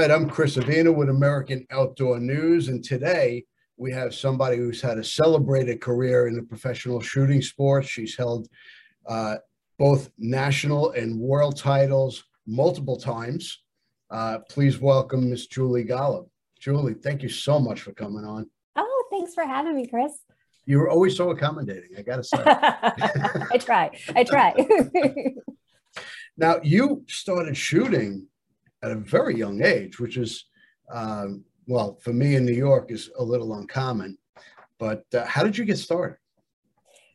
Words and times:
Right, 0.00 0.10
I'm 0.10 0.30
Chris 0.30 0.56
Avina 0.56 0.94
with 0.94 1.10
American 1.10 1.66
Outdoor 1.70 2.18
News, 2.18 2.68
and 2.68 2.82
today 2.82 3.44
we 3.76 3.92
have 3.92 4.14
somebody 4.14 4.56
who's 4.56 4.80
had 4.80 4.96
a 4.96 5.04
celebrated 5.04 5.82
career 5.82 6.26
in 6.26 6.34
the 6.34 6.42
professional 6.42 7.02
shooting 7.02 7.42
sports. 7.42 7.86
She's 7.86 8.16
held 8.16 8.48
uh, 9.04 9.36
both 9.78 10.08
national 10.16 10.92
and 10.92 11.20
world 11.20 11.58
titles 11.58 12.24
multiple 12.46 12.96
times. 12.96 13.60
Uh, 14.10 14.38
please 14.48 14.78
welcome 14.78 15.28
Miss 15.28 15.46
Julie 15.48 15.84
Golob. 15.84 16.30
Julie, 16.58 16.94
thank 16.94 17.22
you 17.22 17.28
so 17.28 17.60
much 17.60 17.82
for 17.82 17.92
coming 17.92 18.24
on. 18.24 18.48
Oh, 18.76 19.04
thanks 19.10 19.34
for 19.34 19.44
having 19.44 19.76
me, 19.76 19.86
Chris. 19.86 20.12
You 20.64 20.78
were 20.78 20.88
always 20.88 21.14
so 21.14 21.28
accommodating, 21.28 21.90
I 21.98 22.00
got 22.00 22.16
to 22.16 22.24
say. 22.24 22.38
I 22.46 23.58
try. 23.58 23.90
I 24.16 24.24
try. 24.24 24.54
now, 26.38 26.58
you 26.62 27.04
started 27.06 27.54
shooting 27.54 28.28
at 28.82 28.90
a 28.90 28.96
very 28.96 29.36
young 29.36 29.62
age, 29.62 29.98
which 29.98 30.16
is, 30.16 30.46
um, 30.92 31.44
well, 31.66 31.98
for 32.02 32.12
me 32.12 32.36
in 32.36 32.44
New 32.44 32.52
York 32.52 32.90
is 32.90 33.10
a 33.18 33.22
little 33.22 33.54
uncommon. 33.54 34.18
But 34.78 35.04
uh, 35.14 35.24
how 35.26 35.42
did 35.42 35.58
you 35.58 35.64
get 35.64 35.78
started? 35.78 36.16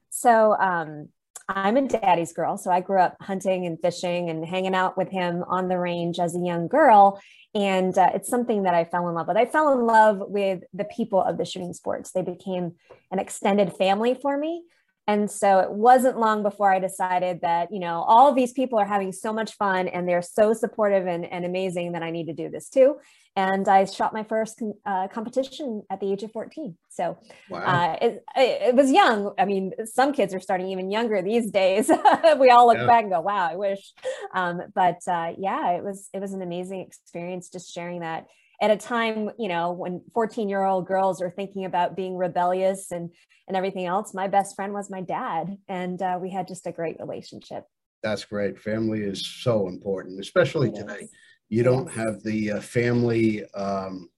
So, 0.09 0.55
um, 0.59 1.09
I'm 1.47 1.77
a 1.77 1.87
daddy's 1.87 2.33
girl. 2.33 2.57
So 2.57 2.71
I 2.71 2.81
grew 2.81 2.99
up 2.99 3.17
hunting 3.21 3.65
and 3.65 3.79
fishing 3.79 4.29
and 4.29 4.43
hanging 4.43 4.73
out 4.73 4.97
with 4.97 5.09
him 5.09 5.43
on 5.47 5.67
the 5.67 5.77
range 5.77 6.19
as 6.19 6.35
a 6.35 6.39
young 6.39 6.67
girl. 6.67 7.21
And 7.53 7.97
uh, 7.97 8.09
it's 8.15 8.29
something 8.29 8.63
that 8.63 8.73
I 8.73 8.83
fell 8.83 9.07
in 9.07 9.15
love 9.15 9.27
with. 9.27 9.37
I 9.37 9.45
fell 9.45 9.71
in 9.71 9.85
love 9.85 10.21
with 10.21 10.63
the 10.73 10.85
people 10.85 11.21
of 11.21 11.37
the 11.37 11.45
shooting 11.45 11.73
sports. 11.73 12.11
They 12.11 12.23
became 12.23 12.73
an 13.11 13.19
extended 13.19 13.73
family 13.73 14.17
for 14.19 14.37
me. 14.37 14.63
And 15.07 15.29
so 15.29 15.59
it 15.59 15.71
wasn't 15.71 16.19
long 16.19 16.41
before 16.41 16.73
I 16.73 16.79
decided 16.79 17.41
that, 17.41 17.71
you 17.71 17.79
know, 17.79 18.03
all 18.07 18.27
of 18.27 18.35
these 18.35 18.53
people 18.53 18.79
are 18.79 18.85
having 18.85 19.11
so 19.11 19.31
much 19.31 19.53
fun 19.53 19.87
and 19.87 20.07
they're 20.07 20.23
so 20.23 20.53
supportive 20.53 21.05
and, 21.05 21.25
and 21.25 21.45
amazing 21.45 21.91
that 21.91 22.01
I 22.01 22.09
need 22.09 22.25
to 22.25 22.33
do 22.33 22.49
this 22.49 22.69
too. 22.69 22.95
And 23.35 23.67
I 23.67 23.85
shot 23.85 24.13
my 24.13 24.23
first 24.23 24.63
uh, 24.85 25.07
competition 25.09 25.83
at 25.91 25.99
the 25.99 26.11
age 26.11 26.23
of 26.23 26.31
14. 26.31 26.75
So 26.89 27.19
wow. 27.49 27.59
uh, 27.59 27.97
it, 28.01 28.23
it, 28.35 28.75
was 28.75 28.91
young. 28.91 29.33
I 29.37 29.45
mean, 29.45 29.73
some 29.85 30.13
kids 30.13 30.33
are 30.33 30.39
starting 30.39 30.69
even 30.69 30.89
younger 30.89 31.21
these 31.21 31.51
days. 31.51 31.91
we 32.39 32.49
all 32.49 32.65
look 32.65 32.77
yeah. 32.77 32.87
back 32.87 33.03
and 33.03 33.11
go, 33.11 33.21
wow, 33.21 33.49
I 33.51 33.57
wish. 33.57 33.93
Um, 34.33 34.61
but 34.73 34.99
uh, 35.07 35.33
yeah, 35.37 35.71
it 35.71 35.83
was, 35.83 36.09
it 36.13 36.19
was 36.19 36.33
an 36.33 36.41
amazing 36.41 36.79
experience 36.79 37.49
just 37.49 37.71
sharing 37.71 37.99
that 37.99 38.25
at 38.61 38.71
a 38.71 38.77
time 38.77 39.29
you 39.37 39.47
know 39.47 39.71
when 39.71 40.01
14 40.13 40.49
year 40.49 40.63
old 40.63 40.87
girls 40.87 41.21
are 41.21 41.31
thinking 41.31 41.65
about 41.65 41.95
being 41.95 42.15
rebellious 42.15 42.91
and 42.91 43.11
and 43.47 43.55
everything 43.55 43.85
else 43.85 44.13
my 44.13 44.27
best 44.27 44.55
friend 44.55 44.73
was 44.73 44.89
my 44.89 45.01
dad 45.01 45.57
and 45.67 46.01
uh, 46.01 46.17
we 46.21 46.29
had 46.29 46.47
just 46.47 46.67
a 46.67 46.71
great 46.71 46.99
relationship. 46.99 47.65
That's 48.03 48.25
great. 48.25 48.59
Family 48.59 49.01
is 49.01 49.25
so 49.25 49.67
important 49.67 50.19
especially 50.19 50.69
it 50.69 50.75
today. 50.75 51.03
is. 51.03 51.09
you 51.49 51.63
don't 51.63 51.91
have 51.91 52.23
the 52.23 52.53
uh, 52.53 52.61
family 52.61 53.45
um, 53.53 54.09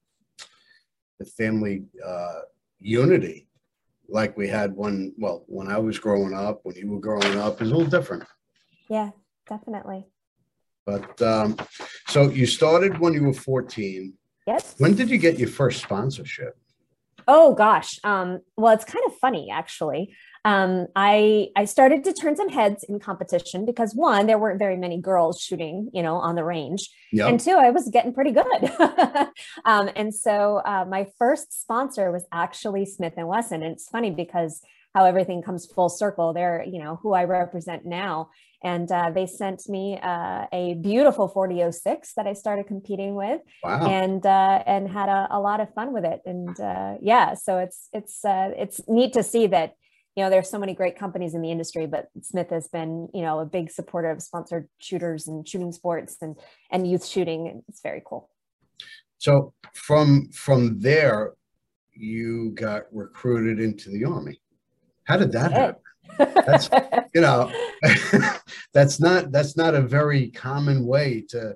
the 1.20 1.26
family 1.26 1.84
uh, 2.06 2.42
unity 2.80 3.48
like 4.10 4.38
we 4.38 4.48
had 4.48 4.74
when 4.76 5.14
well 5.18 5.44
when 5.48 5.68
i 5.68 5.78
was 5.78 6.00
growing 6.00 6.34
up 6.34 6.62
when 6.64 6.76
you 6.76 6.90
were 6.90 7.00
growing 7.00 7.38
up 7.38 7.62
is 7.62 7.70
a 7.70 7.76
little 7.76 7.90
different. 7.90 8.24
Yeah 8.90 9.12
definitely. 9.48 10.06
But 10.86 11.22
um, 11.22 11.58
so 12.08 12.30
you 12.30 12.46
started 12.46 12.98
when 13.00 13.14
you 13.14 13.24
were 13.24 13.34
14 13.34 14.14
Yes. 14.48 14.76
When 14.78 14.96
did 14.96 15.10
you 15.10 15.18
get 15.18 15.38
your 15.38 15.50
first 15.50 15.84
sponsorship? 15.84 16.58
Oh 17.28 17.54
gosh. 17.54 18.00
Um, 18.06 18.40
well, 18.56 18.74
it's 18.74 18.86
kind 18.86 19.04
of 19.06 19.14
funny 19.18 19.50
actually. 19.52 20.16
Um, 20.46 20.88
I 20.96 21.50
I 21.58 21.66
started 21.66 22.06
to 22.06 22.14
turn 22.14 22.38
some 22.38 22.48
heads 22.48 22.86
in 22.88 23.00
competition 23.00 23.66
because 23.66 23.94
one, 23.94 24.28
there 24.28 24.38
weren't 24.38 24.60
very 24.60 24.78
many 24.78 24.98
girls 25.02 25.42
shooting, 25.42 25.90
you 25.94 26.02
know, 26.02 26.16
on 26.16 26.36
the 26.36 26.46
range, 26.46 26.90
yep. 27.12 27.28
and 27.28 27.40
two, 27.40 27.52
I 27.52 27.72
was 27.72 27.90
getting 27.90 28.14
pretty 28.14 28.32
good. 28.32 28.46
um, 29.66 29.90
and 29.94 30.16
so 30.16 30.62
uh, 30.64 30.86
my 30.88 31.08
first 31.18 31.60
sponsor 31.60 32.14
was 32.14 32.26
actually 32.32 32.86
Smith 32.86 33.16
and 33.18 33.28
Wesson, 33.28 33.62
and 33.62 33.74
it's 33.74 33.90
funny 33.90 34.12
because 34.12 34.62
how 34.96 35.04
everything 35.04 35.42
comes 35.42 35.66
full 35.66 35.90
circle. 35.90 36.32
They're 36.32 36.64
you 36.64 36.82
know 36.82 36.98
who 37.04 37.12
I 37.12 37.26
represent 37.26 37.86
now, 37.86 38.30
and 38.64 38.92
uh, 38.92 39.12
they 39.14 39.28
sent 39.28 39.70
me 39.70 40.00
uh, 40.02 40.46
a 40.52 40.76
beautiful 40.76 41.28
4006 41.28 42.14
that 42.16 42.26
I 42.26 42.34
started 42.34 42.68
competing 42.68 43.16
with, 43.16 43.42
wow. 43.64 43.88
and 43.88 44.26
uh, 44.26 44.64
and 44.66 44.90
had 44.90 45.10
a, 45.10 45.28
a, 45.32 45.40
lot 45.40 45.60
of 45.60 45.74
fun 45.74 45.94
with 45.94 46.06
it. 46.06 46.22
And 46.26 46.60
uh, 46.60 46.96
yeah, 47.02 47.36
so 47.36 47.60
it's 47.60 47.90
it's 47.94 48.26
uh, 48.26 48.50
it's 48.58 48.82
neat 48.88 49.14
to 49.14 49.24
see 49.24 49.48
that 49.48 49.74
you 50.16 50.24
know 50.24 50.30
there's 50.30 50.50
so 50.50 50.58
many 50.58 50.74
great 50.74 50.98
companies 50.98 51.36
in 51.36 51.42
the 51.42 51.52
industry, 51.52 51.86
but 51.86 52.08
Smith 52.22 52.50
has 52.50 52.68
been 52.68 53.10
you 53.14 53.22
know 53.22 53.40
a 53.40 53.46
big 53.46 53.70
supporter 53.70 54.10
of 54.10 54.22
sponsored 54.22 54.68
shooters 54.80 55.28
and 55.28 55.48
shooting 55.48 55.72
sports 55.72 56.18
and 56.22 56.36
and 56.72 56.90
youth 56.90 57.06
shooting. 57.06 57.64
It's 57.70 57.82
very 57.82 58.02
cool. 58.04 58.30
So 59.20 59.54
from 59.74 60.30
from 60.34 60.80
there, 60.80 61.34
you 61.94 62.52
got 62.52 62.84
recruited 62.92 63.60
into 63.60 63.92
the 63.92 64.06
army. 64.06 64.42
How 65.04 65.18
did 65.18 65.32
that 65.34 65.52
happen? 65.52 65.82
That's 66.18 66.70
you 67.14 67.22
know 67.22 67.52
that's 68.74 69.00
not 69.00 69.32
that's 69.32 69.58
not 69.58 69.76
a 69.76 69.82
very 69.82 70.30
common 70.30 70.86
way 70.86 71.24
to 71.30 71.56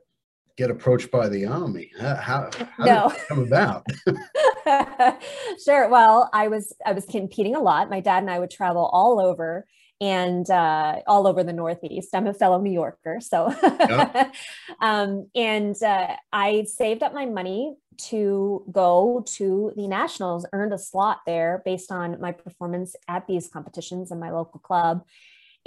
get 0.58 0.70
approached 0.70 1.10
by 1.10 1.30
the 1.30 1.46
army. 1.46 1.90
How, 2.00 2.16
how, 2.16 2.50
how 2.78 2.86
no. 2.86 3.10
did 3.10 3.18
it 3.18 3.28
come 3.28 3.40
about? 3.44 3.86
Sure 5.64 5.90
well 5.90 6.30
i 6.34 6.48
was 6.48 6.74
i 6.86 6.92
was 6.92 7.06
competing 7.06 7.56
a 7.56 7.60
lot. 7.60 7.90
My 7.90 8.00
dad 8.00 8.20
and 8.20 8.30
i 8.30 8.40
would 8.40 8.52
travel 8.52 8.90
all 8.94 9.20
over 9.20 9.66
and 10.02 10.50
uh, 10.50 10.96
all 11.06 11.28
over 11.28 11.44
the 11.44 11.54
Northeast. 11.54 12.10
I'm 12.14 12.26
a 12.26 12.34
fellow 12.34 12.60
New 12.60 12.72
Yorker, 12.72 13.20
so 13.22 13.54
yep. 13.62 14.34
um, 14.82 15.28
and 15.36 15.82
uh, 15.82 16.16
I 16.34 16.64
saved 16.64 17.04
up 17.04 17.14
my 17.14 17.28
money 17.28 17.76
to 18.10 18.66
go 18.72 19.24
to 19.36 19.72
the 19.76 19.88
nationals, 19.88 20.48
earned 20.54 20.74
a 20.74 20.80
slot 20.80 21.20
there 21.28 21.62
based 21.64 21.92
on 21.92 22.20
my 22.20 22.32
performance 22.32 22.96
at 23.08 23.28
these 23.28 23.48
competitions 23.48 24.12
in 24.12 24.20
my 24.20 24.32
local 24.32 24.60
club. 24.60 25.06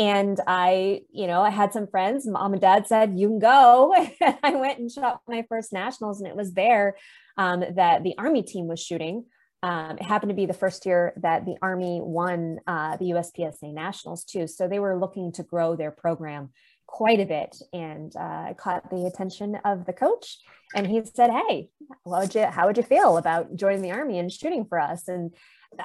And 0.00 0.40
I, 0.48 1.02
you 1.12 1.28
know, 1.28 1.40
I 1.40 1.50
had 1.50 1.72
some 1.72 1.86
friends. 1.86 2.26
Mom 2.26 2.52
and 2.52 2.60
dad 2.60 2.88
said, 2.88 3.14
"You 3.14 3.28
can 3.28 3.38
go." 3.38 3.94
I 4.42 4.56
went 4.56 4.80
and 4.80 4.90
shot 4.90 5.20
my 5.28 5.44
first 5.48 5.72
nationals, 5.72 6.20
and 6.20 6.28
it 6.28 6.34
was 6.34 6.54
there 6.54 6.96
um, 7.36 7.62
that 7.76 8.02
the 8.02 8.18
Army 8.18 8.42
team 8.42 8.66
was 8.66 8.80
shooting. 8.82 9.26
Um, 9.64 9.97
it 9.97 10.02
happened 10.02 10.28
to 10.28 10.36
be 10.36 10.44
the 10.44 10.52
first 10.52 10.84
year 10.84 11.14
that 11.22 11.47
the 11.47 11.56
Army 11.62 11.98
won 12.02 12.58
uh, 12.66 12.98
the 12.98 13.12
USPSA 13.12 13.72
Nationals 13.72 14.22
too. 14.22 14.47
So 14.47 14.69
they 14.69 14.78
were 14.78 15.00
looking 15.00 15.32
to 15.32 15.42
grow 15.42 15.75
their 15.75 15.91
program 15.91 16.50
quite 16.86 17.19
a 17.19 17.25
bit 17.25 17.56
and 17.72 18.14
uh, 18.14 18.52
caught 18.58 18.91
the 18.91 19.06
attention 19.06 19.56
of 19.64 19.86
the 19.86 19.94
coach. 19.94 20.36
And 20.75 20.86
he 20.86 21.02
said, 21.06 21.30
Hey, 21.30 21.70
would 22.04 22.34
you, 22.34 22.44
how 22.44 22.66
would 22.66 22.76
you 22.76 22.82
feel 22.82 23.16
about 23.16 23.56
joining 23.56 23.80
the 23.80 23.92
army 23.92 24.19
and 24.19 24.30
shooting 24.30 24.66
for 24.66 24.78
us? 24.78 25.08
And 25.08 25.34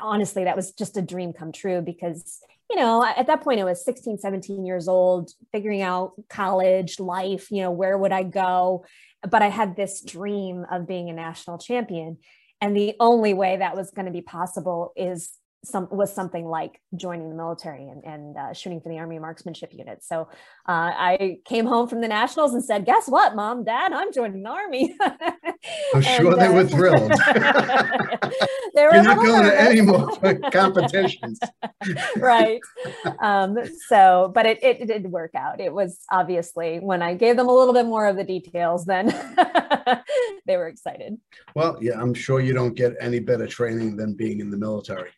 honestly, 0.01 0.44
that 0.44 0.57
was 0.57 0.73
just 0.73 0.97
a 0.97 1.01
dream 1.01 1.31
come 1.31 1.53
true 1.53 1.79
because, 1.79 2.41
you 2.69 2.75
know, 2.75 3.01
at 3.06 3.28
that 3.28 3.40
point 3.40 3.61
I 3.61 3.63
was 3.63 3.85
16, 3.85 4.17
17 4.17 4.66
years 4.66 4.90
old, 4.90 5.31
figuring 5.53 5.84
out 5.84 6.16
college 6.28 7.00
life, 7.00 7.50
you 7.50 7.61
know, 7.61 7.72
where 7.72 7.97
would 7.97 8.11
I 8.11 8.23
go? 8.23 8.84
But 9.29 9.41
I 9.41 9.47
had 9.47 9.78
this 9.78 10.01
dream 10.01 10.66
of 10.69 10.85
being 10.85 11.09
a 11.09 11.13
national 11.13 11.59
champion. 11.59 12.17
And 12.62 12.75
the 12.75 12.96
only 13.00 13.34
way 13.34 13.58
that 13.58 13.76
was 13.76 13.91
going 13.91 14.06
to 14.06 14.11
be 14.11 14.22
possible 14.22 14.91
is 14.96 15.39
some 15.64 15.88
was 15.91 16.14
something 16.14 16.46
like 16.46 16.79
joining 16.96 17.29
the 17.29 17.35
military 17.35 17.88
and, 17.90 18.03
and 18.06 18.38
uh, 18.38 18.53
shooting 18.53 18.79
for 18.79 18.90
the 18.90 18.97
Army 18.97 19.20
Marksmanship 19.20 19.73
Unit. 19.73 20.03
So 20.03 20.22
uh, 20.67 20.91
I 20.96 21.38
came 21.46 21.66
home 21.66 21.88
from 21.88 22.02
the 22.02 22.08
Nationals 22.08 22.53
and 22.53 22.64
said, 22.64 22.85
"Guess 22.85 23.08
what, 23.08 23.35
Mom, 23.35 23.64
Dad? 23.64 23.91
I'm 23.91 24.14
joining 24.14 24.44
the 24.44 24.50
Army." 24.50 24.96
I'm 25.94 26.02
sure 26.02 26.32
and, 26.32 26.41
they 26.41 26.47
uh, 26.47 26.53
were 26.53 26.66
thrilled. 26.66 27.11
they 28.76 28.85
were 28.85 28.94
You're 28.94 29.03
not 29.03 29.17
going 29.17 29.44
to 29.44 29.61
any 29.61 29.82
more 29.82 30.09
competitions, 30.52 31.40
right? 32.17 32.62
Um, 33.20 33.58
so, 33.88 34.32
but 34.34 34.46
it, 34.46 34.64
it, 34.64 34.82
it 34.82 34.88
did 34.88 35.12
work 35.12 35.35
out. 35.35 35.59
It 35.59 35.73
was 35.73 36.00
obviously 36.09 36.78
when 36.78 37.02
I 37.02 37.16
gave 37.16 37.35
them 37.35 37.50
a 37.50 37.53
little 37.53 37.73
bit 37.73 37.85
more 37.85 38.08
of 38.08 38.16
the 38.16 38.23
details, 38.23 38.85
then 38.85 39.08
they 40.47 40.55
were 40.55 40.67
excited. 40.67 41.17
Well, 41.55 41.78
yeah, 41.82 42.00
I'm 42.00 42.14
sure 42.14 42.40
you 42.40 42.53
don't 42.53 42.76
get 42.76 42.94
any 43.02 43.20
better 43.20 43.47
training 43.47 43.97
than 43.97 44.14
being 44.14 44.40
in 44.40 44.50
the 44.50 44.58
military 44.58 45.09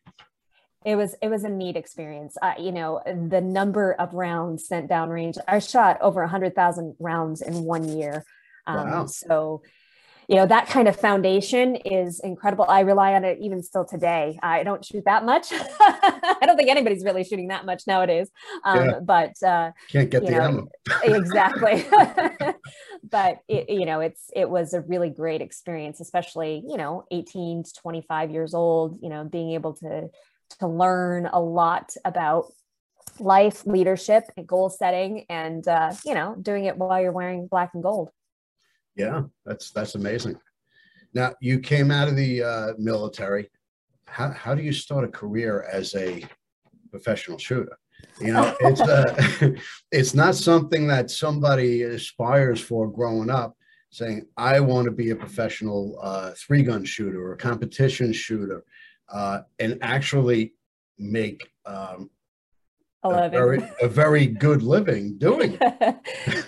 it 0.86 0.96
was 0.96 1.16
it 1.22 1.30
was 1.30 1.44
a 1.44 1.50
neat 1.50 1.76
experience. 1.76 2.38
Uh, 2.42 2.54
you 2.60 2.72
know 2.72 3.02
the 3.06 3.42
number 3.42 3.94
of 3.94 4.14
rounds 4.14 4.68
sent 4.68 4.90
downrange 4.90 5.38
i 5.48 5.60
shot 5.60 5.98
over 6.02 6.22
100000 6.22 6.96
rounds 7.00 7.42
in 7.42 7.64
one 7.64 7.88
year. 7.88 8.24
Um, 8.68 8.90
wow. 8.90 9.06
so 9.06 9.62
you 10.28 10.38
know 10.38 10.46
that 10.46 10.68
kind 10.68 10.88
of 10.88 10.96
foundation 10.96 11.76
is 11.76 12.20
incredible. 12.22 12.66
I 12.68 12.82
rely 12.82 13.14
on 13.14 13.26
it 13.26 13.40
even 13.42 13.62
still 13.62 13.86
today. 13.86 14.40
I 14.42 14.64
don't 14.64 14.84
shoot 14.84 15.04
that 15.06 15.26
much. 15.26 15.48
I 15.52 16.40
don't 16.46 16.58
think 16.58 16.70
anybody's 16.70 17.04
really 17.04 17.24
shooting 17.24 17.50
that 17.50 17.66
much 17.66 17.84
nowadays. 17.86 18.30
Um, 18.64 18.86
yeah. 18.86 19.00
but 19.02 19.44
uh, 19.44 19.72
can't 19.92 20.10
get 20.10 20.26
the 20.26 20.32
know, 20.32 20.42
ammo 20.42 20.68
exactly. 21.04 21.86
But 23.10 23.40
it, 23.50 23.70
you 23.70 23.86
know 23.86 24.00
it's 24.00 24.30
it 24.34 24.50
was 24.50 24.74
a 24.74 24.82
really 24.82 25.10
great 25.10 25.42
experience 25.42 26.00
especially 26.00 26.64
you 26.66 26.78
know 26.78 27.04
18 27.12 27.64
to 27.64 27.74
25 27.74 28.32
years 28.32 28.54
old 28.54 29.00
you 29.02 29.10
know 29.10 29.26
being 29.26 29.52
able 29.52 29.74
to 29.78 30.10
to 30.60 30.68
learn 30.68 31.28
a 31.32 31.40
lot 31.40 31.94
about 32.06 32.52
life, 33.20 33.66
leadership, 33.66 34.24
and 34.38 34.48
goal 34.48 34.70
setting, 34.70 35.26
and 35.30 35.68
uh, 35.68 35.94
you 36.06 36.14
know, 36.14 36.36
doing 36.42 36.66
it 36.66 36.78
while 36.78 37.02
you're 37.02 37.12
wearing 37.12 37.48
black 37.48 37.72
and 37.74 37.84
gold. 37.84 38.10
Yeah, 38.96 39.24
that's 39.46 39.72
that's 39.72 39.96
amazing. 39.96 40.38
Now 41.14 41.34
you 41.42 41.60
came 41.60 41.92
out 41.92 42.08
of 42.08 42.16
the 42.16 42.44
uh, 42.44 42.74
military. 42.78 43.50
How 44.06 44.32
how 44.32 44.56
do 44.56 44.62
you 44.62 44.74
start 44.74 45.04
a 45.04 45.08
career 45.08 45.68
as 45.72 45.96
a 45.96 46.24
professional 46.90 47.38
shooter? 47.38 47.78
You 48.20 48.34
know, 48.34 48.56
it's 48.62 48.82
uh, 48.82 49.52
it's 49.92 50.14
not 50.14 50.36
something 50.36 50.88
that 50.88 51.12
somebody 51.12 51.84
aspires 51.84 52.60
for 52.60 52.92
growing 52.92 53.30
up. 53.30 53.56
Saying 53.90 54.26
I 54.38 54.62
want 54.62 54.86
to 54.86 54.92
be 54.92 55.10
a 55.10 55.16
professional 55.16 56.00
uh, 56.02 56.32
three 56.38 56.64
gun 56.64 56.86
shooter 56.86 57.22
or 57.22 57.34
a 57.34 57.38
competition 57.38 58.14
shooter, 58.14 58.64
uh, 59.12 59.42
and 59.60 59.78
actually 59.82 60.54
make 60.98 61.50
um, 61.66 62.10
a, 63.04 63.30
very, 63.30 63.64
a 63.82 63.88
very 63.88 64.28
good 64.28 64.62
living 64.62 65.18
doing 65.18 65.58
it. 65.60 65.96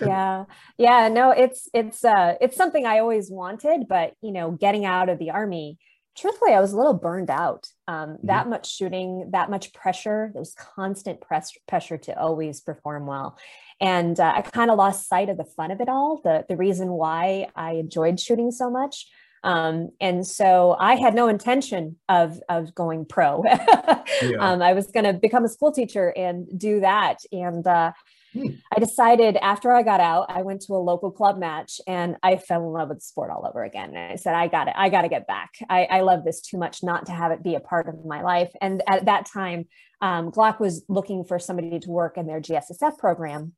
yeah. 0.00 0.44
Yeah 0.78 1.08
no 1.08 1.30
it's 1.30 1.68
it's 1.74 2.04
uh 2.04 2.34
it's 2.40 2.56
something 2.56 2.86
i 2.86 2.98
always 2.98 3.30
wanted 3.30 3.88
but 3.88 4.14
you 4.22 4.32
know 4.32 4.52
getting 4.52 4.84
out 4.84 5.08
of 5.08 5.18
the 5.18 5.30
army 5.30 5.78
truthfully 6.16 6.52
i 6.52 6.60
was 6.60 6.72
a 6.72 6.76
little 6.76 6.94
burned 6.94 7.30
out. 7.30 7.66
Um 7.88 8.10
mm-hmm. 8.10 8.26
that 8.28 8.48
much 8.48 8.72
shooting 8.72 9.30
that 9.32 9.50
much 9.50 9.72
pressure 9.72 10.30
there 10.32 10.40
was 10.40 10.54
constant 10.54 11.20
press 11.20 11.52
pressure 11.66 11.98
to 11.98 12.18
always 12.18 12.60
perform 12.60 13.06
well. 13.06 13.36
And 13.80 14.18
uh, 14.20 14.32
i 14.36 14.42
kind 14.42 14.70
of 14.70 14.78
lost 14.78 15.08
sight 15.08 15.28
of 15.28 15.36
the 15.36 15.44
fun 15.44 15.72
of 15.72 15.80
it 15.80 15.88
all 15.88 16.20
the 16.22 16.44
the 16.48 16.56
reason 16.56 16.90
why 16.90 17.48
i 17.56 17.72
enjoyed 17.72 18.20
shooting 18.20 18.52
so 18.52 18.70
much 18.70 19.08
um, 19.44 19.90
and 20.00 20.26
so 20.26 20.74
I 20.80 20.94
had 20.94 21.14
no 21.14 21.28
intention 21.28 21.96
of, 22.08 22.40
of 22.48 22.74
going 22.74 23.04
pro. 23.04 23.44
yeah. 24.22 24.38
um, 24.40 24.62
I 24.62 24.72
was 24.72 24.86
going 24.86 25.04
to 25.04 25.12
become 25.12 25.44
a 25.44 25.48
school 25.48 25.70
teacher 25.70 26.08
and 26.16 26.46
do 26.58 26.80
that. 26.80 27.18
And 27.30 27.66
uh, 27.66 27.92
hmm. 28.32 28.46
I 28.74 28.80
decided 28.80 29.36
after 29.36 29.70
I 29.70 29.82
got 29.82 30.00
out, 30.00 30.30
I 30.30 30.40
went 30.40 30.62
to 30.62 30.72
a 30.72 30.78
local 30.80 31.10
club 31.10 31.36
match 31.38 31.78
and 31.86 32.16
I 32.22 32.36
fell 32.36 32.66
in 32.66 32.72
love 32.72 32.88
with 32.88 32.98
the 32.98 33.04
sport 33.04 33.30
all 33.30 33.46
over 33.46 33.62
again. 33.62 33.90
And 33.90 34.12
I 34.12 34.16
said, 34.16 34.34
I 34.34 34.48
got 34.48 34.68
it. 34.68 34.74
I 34.78 34.88
got 34.88 35.02
to 35.02 35.08
get 35.10 35.26
back. 35.26 35.50
I, 35.68 35.84
I 35.84 36.00
love 36.00 36.24
this 36.24 36.40
too 36.40 36.56
much 36.56 36.82
not 36.82 37.04
to 37.06 37.12
have 37.12 37.30
it 37.30 37.42
be 37.42 37.54
a 37.54 37.60
part 37.60 37.86
of 37.86 38.02
my 38.06 38.22
life. 38.22 38.50
And 38.62 38.82
at 38.88 39.04
that 39.04 39.26
time, 39.26 39.66
um, 40.00 40.30
Glock 40.30 40.58
was 40.58 40.84
looking 40.88 41.22
for 41.22 41.38
somebody 41.38 41.78
to 41.80 41.90
work 41.90 42.16
in 42.16 42.26
their 42.26 42.40
GSSF 42.40 42.96
program. 42.96 43.52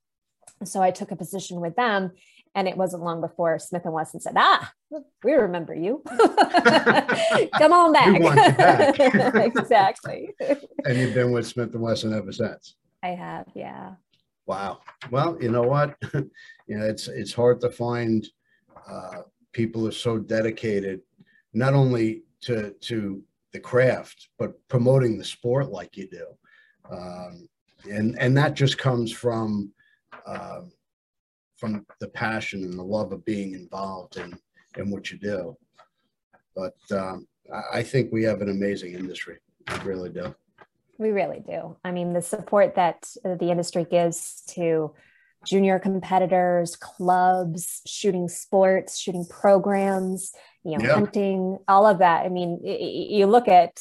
So 0.64 0.82
I 0.82 0.90
took 0.90 1.12
a 1.12 1.16
position 1.16 1.60
with 1.60 1.76
them 1.76 2.10
and 2.56 2.66
it 2.66 2.76
wasn't 2.76 3.04
long 3.04 3.20
before 3.20 3.58
Smith 3.58 3.84
and 3.84 3.92
Wesson 3.92 4.18
said, 4.18 4.32
"Ah, 4.34 4.72
we 5.22 5.34
remember 5.34 5.74
you. 5.74 6.02
Come 6.08 7.72
on 7.72 7.92
back." 7.92 8.56
back. 8.56 8.98
exactly. 9.34 10.34
and 10.40 10.98
you've 10.98 11.14
been 11.14 11.32
with 11.32 11.46
Smith 11.46 11.74
and 11.74 11.82
Wesson 11.82 12.14
ever 12.14 12.32
since. 12.32 12.76
I 13.02 13.08
have, 13.08 13.46
yeah. 13.54 13.92
Wow. 14.46 14.80
Well, 15.10 15.36
you 15.40 15.50
know 15.50 15.62
what? 15.62 15.96
you 16.14 16.30
know, 16.66 16.84
it's 16.86 17.08
it's 17.08 17.32
hard 17.32 17.60
to 17.60 17.70
find 17.70 18.26
uh, 18.90 19.22
people 19.52 19.82
who 19.82 19.88
are 19.88 19.92
so 19.92 20.18
dedicated, 20.18 21.02
not 21.52 21.74
only 21.74 22.22
to 22.42 22.70
to 22.70 23.22
the 23.52 23.60
craft, 23.60 24.28
but 24.38 24.54
promoting 24.68 25.18
the 25.18 25.24
sport 25.24 25.68
like 25.68 25.96
you 25.96 26.08
do, 26.08 26.26
um, 26.90 27.48
and 27.90 28.18
and 28.18 28.36
that 28.36 28.54
just 28.54 28.78
comes 28.78 29.12
from. 29.12 29.72
Um, 30.26 30.72
from 31.56 31.86
the 32.00 32.08
passion 32.08 32.62
and 32.64 32.78
the 32.78 32.82
love 32.82 33.12
of 33.12 33.24
being 33.24 33.54
involved 33.54 34.16
in 34.16 34.38
in 34.76 34.90
what 34.90 35.10
you 35.10 35.18
do. 35.18 35.56
But 36.54 36.76
um, 36.90 37.26
I 37.72 37.82
think 37.82 38.12
we 38.12 38.24
have 38.24 38.40
an 38.40 38.50
amazing 38.50 38.94
industry. 38.94 39.38
We 39.68 39.90
really 39.90 40.10
do. 40.10 40.34
We 40.98 41.10
really 41.10 41.42
do. 41.46 41.76
I 41.84 41.90
mean, 41.90 42.12
the 42.12 42.22
support 42.22 42.74
that 42.76 43.06
the 43.22 43.50
industry 43.50 43.86
gives 43.88 44.42
to 44.54 44.94
junior 45.46 45.78
competitors, 45.78 46.76
clubs, 46.76 47.82
shooting 47.86 48.28
sports, 48.28 48.98
shooting 48.98 49.26
programs, 49.28 50.32
you 50.64 50.78
know, 50.78 50.84
yeah. 50.84 50.94
hunting, 50.94 51.58
all 51.68 51.86
of 51.86 51.98
that. 51.98 52.24
I 52.24 52.28
mean, 52.28 52.60
you 52.64 53.26
look 53.26 53.48
at 53.48 53.78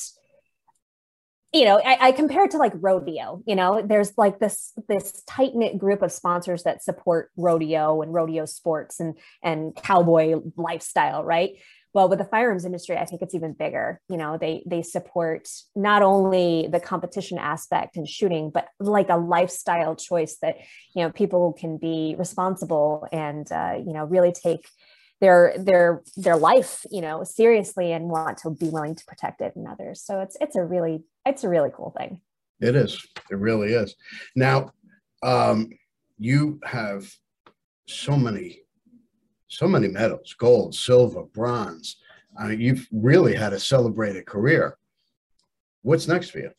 you 1.53 1.65
know 1.65 1.79
I, 1.83 2.07
I, 2.07 2.11
compare 2.11 2.45
it 2.45 2.51
to 2.51 2.57
like 2.57 2.73
rodeo 2.75 3.41
you 3.45 3.55
know? 3.55 3.81
There's 3.85 4.13
like 4.17 4.39
this 4.39 4.73
this 4.87 5.23
tight 5.27 5.55
knit 5.55 5.77
group 5.77 6.01
of 6.01 6.11
sponsors 6.11 6.63
that 6.63 6.83
support 6.83 7.31
rodeo 7.37 8.01
and 8.01 8.13
rodeo 8.13 8.45
sports 8.45 8.99
and 8.99 9.17
and 9.43 9.75
cowboy 9.75 10.41
lifestyle 10.55 11.23
right? 11.23 11.51
Well 11.93 12.09
with 12.09 12.19
the 12.19 12.25
firearms 12.25 12.65
industry 12.65 12.97
i 12.97 13.05
think 13.05 13.21
it's 13.21 13.35
even 13.35 13.53
bigger 13.53 14.01
you 14.09 14.17
know? 14.17 14.37
They 14.37 14.63
they 14.65 14.81
support 14.81 15.47
not 15.75 16.01
only 16.01 16.67
the 16.71 16.79
competition 16.79 17.37
aspect 17.37 17.95
and 17.95 18.07
shooting 18.07 18.49
but 18.49 18.67
like 18.79 19.09
a 19.09 19.17
lifestyle 19.17 19.95
choice 19.95 20.37
that 20.41 20.57
you 20.95 21.03
know 21.03 21.11
people 21.11 21.53
can 21.53 21.77
be 21.77 22.15
responsible 22.17 23.07
and 23.11 23.49
uh, 23.51 23.75
you 23.77 23.93
know 23.93 24.05
really 24.05 24.31
take 24.31 24.67
their 25.21 25.53
their 25.57 26.03
their 26.17 26.35
life 26.35 26.85
you 26.91 27.01
know 27.01 27.23
seriously 27.23 27.91
and 27.91 28.09
want 28.09 28.37
to 28.37 28.49
be 28.49 28.69
willing 28.69 28.95
to 28.95 29.05
protect 29.05 29.41
it 29.41 29.55
and 29.55 29.67
others. 29.67 30.01
So 30.01 30.19
it's 30.19 30.37
it's 30.41 30.55
a 30.55 30.63
really 30.63 31.03
it's 31.25 31.43
a 31.43 31.49
really 31.49 31.69
cool 31.73 31.93
thing. 31.97 32.21
It 32.59 32.75
is. 32.75 33.05
It 33.31 33.37
really 33.37 33.73
is. 33.73 33.95
Now 34.35 34.71
um 35.23 35.69
you 36.17 36.59
have 36.63 37.11
so 37.87 38.17
many 38.17 38.61
so 39.47 39.67
many 39.67 39.87
medals 39.87 40.35
gold 40.37 40.75
silver 40.75 41.23
bronze. 41.23 41.97
I 42.37 42.47
mean, 42.47 42.59
you've 42.59 42.87
really 42.91 43.33
had 43.33 43.53
a 43.53 43.59
celebrated 43.59 44.25
career. 44.25 44.77
What's 45.83 46.07
next 46.07 46.31
for 46.31 46.39
you 46.39 46.51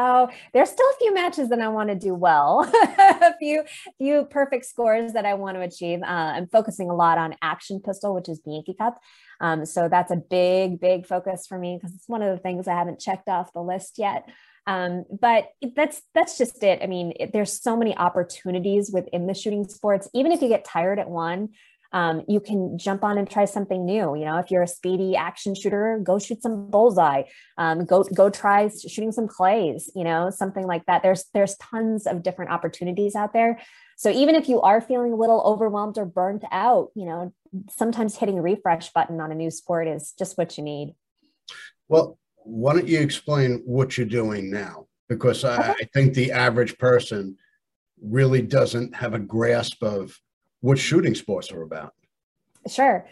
Oh, 0.00 0.28
there's 0.54 0.70
still 0.70 0.86
a 0.86 0.98
few 1.00 1.12
matches 1.12 1.48
that 1.48 1.60
I 1.60 1.66
want 1.66 1.88
to 1.88 1.96
do 1.96 2.14
well, 2.14 2.60
a 2.98 3.34
few 3.40 3.64
few 3.98 4.26
perfect 4.26 4.64
scores 4.64 5.12
that 5.14 5.26
I 5.26 5.34
want 5.34 5.56
to 5.56 5.60
achieve. 5.60 6.02
Uh, 6.02 6.34
I'm 6.36 6.46
focusing 6.46 6.88
a 6.88 6.94
lot 6.94 7.18
on 7.18 7.34
action 7.42 7.80
pistol, 7.80 8.14
which 8.14 8.28
is 8.28 8.38
Bianchi 8.38 8.74
Cup. 8.74 9.00
Um, 9.40 9.66
so 9.66 9.88
that's 9.88 10.12
a 10.12 10.16
big, 10.16 10.78
big 10.78 11.04
focus 11.04 11.48
for 11.48 11.58
me 11.58 11.76
because 11.76 11.96
it's 11.96 12.08
one 12.08 12.22
of 12.22 12.30
the 12.30 12.40
things 12.40 12.68
I 12.68 12.74
haven't 12.74 13.00
checked 13.00 13.28
off 13.28 13.52
the 13.52 13.60
list 13.60 13.98
yet. 13.98 14.28
Um, 14.68 15.04
but 15.10 15.48
that's 15.74 16.00
that's 16.14 16.38
just 16.38 16.62
it. 16.62 16.78
I 16.80 16.86
mean, 16.86 17.14
it, 17.18 17.32
there's 17.32 17.60
so 17.60 17.76
many 17.76 17.96
opportunities 17.96 18.92
within 18.92 19.26
the 19.26 19.34
shooting 19.34 19.68
sports. 19.68 20.08
Even 20.14 20.30
if 20.30 20.42
you 20.42 20.48
get 20.48 20.64
tired 20.64 21.00
at 21.00 21.10
one, 21.10 21.48
um, 21.92 22.22
you 22.28 22.40
can 22.40 22.76
jump 22.78 23.02
on 23.02 23.16
and 23.16 23.28
try 23.28 23.44
something 23.46 23.84
new. 23.84 24.14
You 24.14 24.24
know, 24.24 24.38
if 24.38 24.50
you're 24.50 24.62
a 24.62 24.68
speedy 24.68 25.16
action 25.16 25.54
shooter, 25.54 26.00
go 26.02 26.18
shoot 26.18 26.42
some 26.42 26.70
bullseye. 26.70 27.22
Um, 27.56 27.86
go 27.86 28.04
go 28.04 28.28
try 28.28 28.68
shooting 28.68 29.12
some 29.12 29.26
clays. 29.26 29.90
You 29.94 30.04
know, 30.04 30.30
something 30.30 30.66
like 30.66 30.84
that. 30.86 31.02
There's 31.02 31.24
there's 31.32 31.56
tons 31.56 32.06
of 32.06 32.22
different 32.22 32.50
opportunities 32.50 33.14
out 33.14 33.32
there. 33.32 33.60
So 33.96 34.10
even 34.10 34.34
if 34.34 34.48
you 34.48 34.60
are 34.60 34.80
feeling 34.80 35.12
a 35.12 35.16
little 35.16 35.40
overwhelmed 35.40 35.98
or 35.98 36.04
burnt 36.04 36.44
out, 36.52 36.90
you 36.94 37.06
know, 37.06 37.32
sometimes 37.70 38.16
hitting 38.16 38.38
a 38.38 38.42
refresh 38.42 38.92
button 38.92 39.20
on 39.20 39.32
a 39.32 39.34
new 39.34 39.50
sport 39.50 39.88
is 39.88 40.14
just 40.16 40.38
what 40.38 40.56
you 40.56 40.64
need. 40.64 40.94
Well, 41.88 42.18
why 42.36 42.74
don't 42.74 42.86
you 42.86 43.00
explain 43.00 43.62
what 43.64 43.96
you're 43.96 44.06
doing 44.06 44.50
now? 44.50 44.86
Because 45.08 45.42
I, 45.44 45.70
I 45.70 45.88
think 45.94 46.14
the 46.14 46.32
average 46.32 46.78
person 46.78 47.36
really 48.00 48.42
doesn't 48.42 48.94
have 48.94 49.14
a 49.14 49.18
grasp 49.18 49.82
of 49.82 50.16
what 50.60 50.78
shooting 50.78 51.14
sports 51.14 51.52
are 51.52 51.62
about. 51.62 51.94
Sure. 52.68 53.06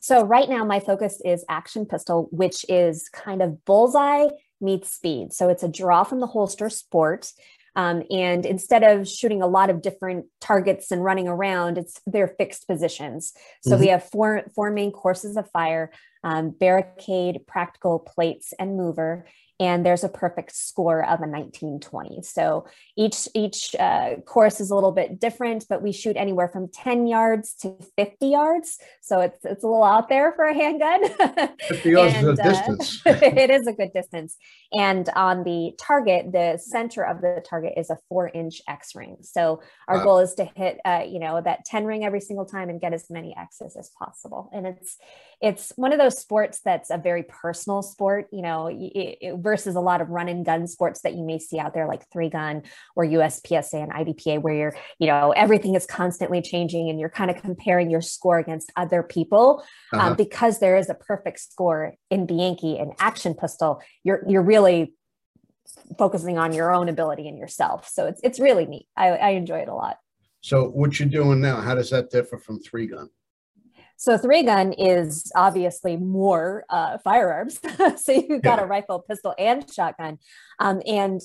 So 0.00 0.24
right 0.24 0.48
now 0.48 0.64
my 0.64 0.80
focus 0.80 1.20
is 1.24 1.44
action 1.48 1.86
pistol, 1.86 2.28
which 2.32 2.64
is 2.68 3.08
kind 3.08 3.40
of 3.40 3.64
bullseye 3.64 4.28
meets 4.60 4.92
speed. 4.92 5.32
So 5.32 5.48
it's 5.48 5.62
a 5.62 5.68
draw 5.68 6.04
from 6.04 6.20
the 6.20 6.26
holster 6.26 6.70
sport. 6.70 7.32
Um, 7.74 8.02
and 8.10 8.44
instead 8.44 8.82
of 8.82 9.08
shooting 9.08 9.42
a 9.42 9.46
lot 9.46 9.70
of 9.70 9.80
different 9.80 10.26
targets 10.40 10.90
and 10.90 11.02
running 11.02 11.26
around, 11.26 11.78
it's 11.78 12.00
they're 12.06 12.28
fixed 12.28 12.66
positions. 12.66 13.32
So 13.62 13.72
mm-hmm. 13.72 13.80
we 13.80 13.88
have 13.88 14.04
four 14.10 14.42
four 14.54 14.70
main 14.70 14.92
courses 14.92 15.36
of 15.36 15.50
fire: 15.50 15.90
um, 16.22 16.50
barricade, 16.50 17.46
practical, 17.46 17.98
plates, 17.98 18.52
and 18.58 18.76
mover 18.76 19.24
and 19.62 19.86
there's 19.86 20.02
a 20.02 20.08
perfect 20.08 20.56
score 20.56 21.04
of 21.04 21.20
a 21.20 21.28
1920. 21.28 22.20
So 22.22 22.66
each 22.96 23.28
each 23.32 23.76
uh, 23.78 24.16
course 24.26 24.60
is 24.60 24.72
a 24.72 24.74
little 24.74 24.90
bit 24.90 25.20
different, 25.20 25.66
but 25.68 25.82
we 25.82 25.92
shoot 25.92 26.16
anywhere 26.16 26.48
from 26.48 26.66
10 26.66 27.06
yards 27.06 27.54
to 27.60 27.76
50 27.96 28.26
yards. 28.26 28.78
So 29.02 29.20
it's 29.20 29.38
it's 29.44 29.62
a 29.62 29.68
little 29.68 29.84
out 29.84 30.08
there 30.08 30.32
for 30.32 30.46
a 30.46 30.52
handgun. 30.52 31.00
50 31.68 31.90
yards 31.90 32.14
and, 32.14 32.28
is 32.28 32.38
a 32.40 32.42
uh, 32.42 32.48
distance. 32.48 33.02
it 33.06 33.50
is 33.50 33.68
a 33.68 33.72
good 33.72 33.92
distance. 33.94 34.36
And 34.72 35.08
on 35.14 35.44
the 35.44 35.76
target, 35.78 36.32
the 36.32 36.58
center 36.58 37.04
of 37.04 37.20
the 37.20 37.40
target 37.48 37.74
is 37.76 37.88
a 37.88 37.98
four 38.08 38.30
inch 38.34 38.62
X 38.66 38.96
ring. 38.96 39.18
So 39.20 39.62
our 39.86 39.98
wow. 39.98 40.04
goal 40.04 40.18
is 40.18 40.34
to 40.34 40.44
hit 40.44 40.80
uh, 40.84 41.04
you 41.06 41.20
know 41.20 41.40
that 41.40 41.64
10 41.66 41.84
ring 41.84 42.04
every 42.04 42.20
single 42.20 42.46
time 42.46 42.68
and 42.68 42.80
get 42.80 42.92
as 42.92 43.08
many 43.10 43.32
X's 43.36 43.76
as 43.76 43.90
possible. 43.96 44.50
And 44.52 44.66
it's 44.66 44.98
it's 45.42 45.72
one 45.76 45.92
of 45.92 45.98
those 45.98 46.18
sports 46.18 46.60
that's 46.64 46.90
a 46.90 46.98
very 46.98 47.24
personal 47.24 47.82
sport. 47.82 48.28
You 48.32 48.42
know. 48.42 48.68
It, 48.68 49.18
it, 49.20 49.32
versus 49.42 49.74
a 49.74 49.80
lot 49.80 50.00
of 50.00 50.08
run 50.08 50.28
and 50.28 50.44
gun 50.44 50.66
sports 50.66 51.02
that 51.02 51.14
you 51.14 51.24
may 51.24 51.38
see 51.38 51.58
out 51.58 51.74
there 51.74 51.86
like 51.86 52.08
three 52.10 52.28
gun 52.28 52.62
or 52.96 53.04
USPSA 53.04 53.82
and 53.82 53.92
IDPA 53.92 54.40
where 54.40 54.54
you're, 54.54 54.76
you 54.98 55.06
know, 55.06 55.32
everything 55.32 55.74
is 55.74 55.86
constantly 55.86 56.40
changing 56.40 56.88
and 56.88 56.98
you're 57.00 57.10
kind 57.10 57.30
of 57.30 57.40
comparing 57.40 57.90
your 57.90 58.00
score 58.00 58.38
against 58.38 58.72
other 58.76 59.02
people. 59.02 59.62
Um, 59.92 60.00
uh-huh. 60.00 60.10
Um, 60.10 60.16
because 60.16 60.58
there 60.58 60.76
is 60.76 60.88
a 60.88 60.94
perfect 60.94 61.40
score 61.40 61.94
in 62.10 62.26
Bianchi 62.26 62.78
and 62.78 62.92
Action 62.98 63.34
Pistol, 63.34 63.82
you're 64.04 64.24
you're 64.26 64.42
really 64.42 64.94
focusing 65.98 66.38
on 66.38 66.52
your 66.52 66.72
own 66.74 66.88
ability 66.88 67.28
and 67.28 67.38
yourself. 67.38 67.88
So 67.88 68.06
it's 68.06 68.20
it's 68.24 68.40
really 68.40 68.66
neat. 68.66 68.86
I, 68.96 69.10
I 69.10 69.28
enjoy 69.30 69.58
it 69.58 69.68
a 69.68 69.74
lot. 69.74 69.98
So 70.40 70.68
what 70.68 70.98
you're 70.98 71.08
doing 71.08 71.40
now, 71.40 71.60
how 71.60 71.74
does 71.74 71.90
that 71.90 72.10
differ 72.10 72.36
from 72.36 72.60
three 72.60 72.86
gun? 72.88 73.08
So 74.02 74.18
three 74.18 74.42
gun 74.42 74.72
is 74.72 75.30
obviously 75.36 75.96
more 75.96 76.64
uh, 76.68 76.98
firearms. 77.04 77.60
so 78.02 78.10
you've 78.10 78.42
got 78.42 78.58
yeah. 78.58 78.64
a 78.64 78.66
rifle, 78.66 78.98
pistol, 78.98 79.32
and 79.38 79.64
shotgun, 79.72 80.18
um, 80.58 80.82
and 80.84 81.20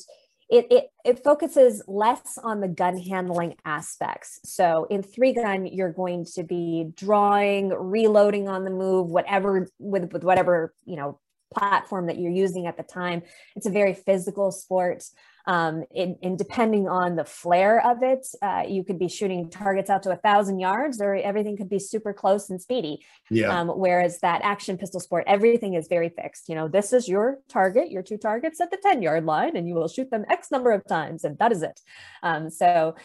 it, 0.47 0.67
it 0.69 0.91
it 1.03 1.23
focuses 1.23 1.81
less 1.87 2.37
on 2.37 2.61
the 2.61 2.67
gun 2.67 2.95
handling 2.95 3.55
aspects. 3.65 4.41
So 4.45 4.85
in 4.91 5.01
three 5.01 5.33
gun, 5.33 5.65
you're 5.65 5.91
going 5.91 6.25
to 6.35 6.43
be 6.43 6.91
drawing, 6.95 7.69
reloading 7.69 8.47
on 8.47 8.63
the 8.63 8.69
move, 8.69 9.07
whatever 9.07 9.67
with 9.79 10.13
with 10.13 10.23
whatever 10.23 10.75
you 10.85 10.97
know 10.97 11.19
platform 11.51 12.05
that 12.05 12.19
you're 12.19 12.31
using 12.31 12.67
at 12.67 12.77
the 12.77 12.83
time. 12.83 13.23
It's 13.55 13.65
a 13.65 13.71
very 13.71 13.95
physical 13.95 14.51
sport. 14.51 15.03
Um, 15.47 15.85
and 15.95 16.37
depending 16.37 16.89
on 16.89 17.15
the 17.15 17.23
flair 17.23 17.79
of 17.89 18.03
it, 18.03 18.27
uh, 18.41 18.63
you 18.67 18.83
could 18.83 18.99
be 18.99 19.07
shooting 19.07 19.49
targets 19.49 19.89
out 19.89 20.03
to 20.03 20.11
a 20.11 20.17
thousand 20.17 20.59
yards, 20.59 20.99
or 20.99 21.15
everything 21.15 21.55
could 21.55 21.69
be 21.69 21.79
super 21.79 22.11
close 22.11 22.49
and 22.49 22.61
speedy. 22.61 23.05
Yeah. 23.29 23.57
Um, 23.57 23.69
whereas 23.69 24.19
that 24.19 24.41
action 24.43 24.77
pistol 24.77 24.99
sport, 24.99 25.23
everything 25.25 25.75
is 25.75 25.87
very 25.87 26.09
fixed. 26.09 26.49
You 26.49 26.55
know, 26.55 26.67
this 26.67 26.91
is 26.91 27.07
your 27.07 27.39
target, 27.47 27.89
your 27.89 28.03
two 28.03 28.17
targets 28.17 28.59
at 28.59 28.71
the 28.71 28.77
10 28.77 29.01
yard 29.01 29.25
line, 29.25 29.55
and 29.55 29.69
you 29.69 29.75
will 29.75 29.87
shoot 29.87 30.11
them 30.11 30.25
X 30.29 30.51
number 30.51 30.71
of 30.71 30.85
times, 30.85 31.23
and 31.23 31.37
that 31.37 31.53
is 31.53 31.63
it. 31.63 31.79
Um, 32.23 32.49
so, 32.49 32.95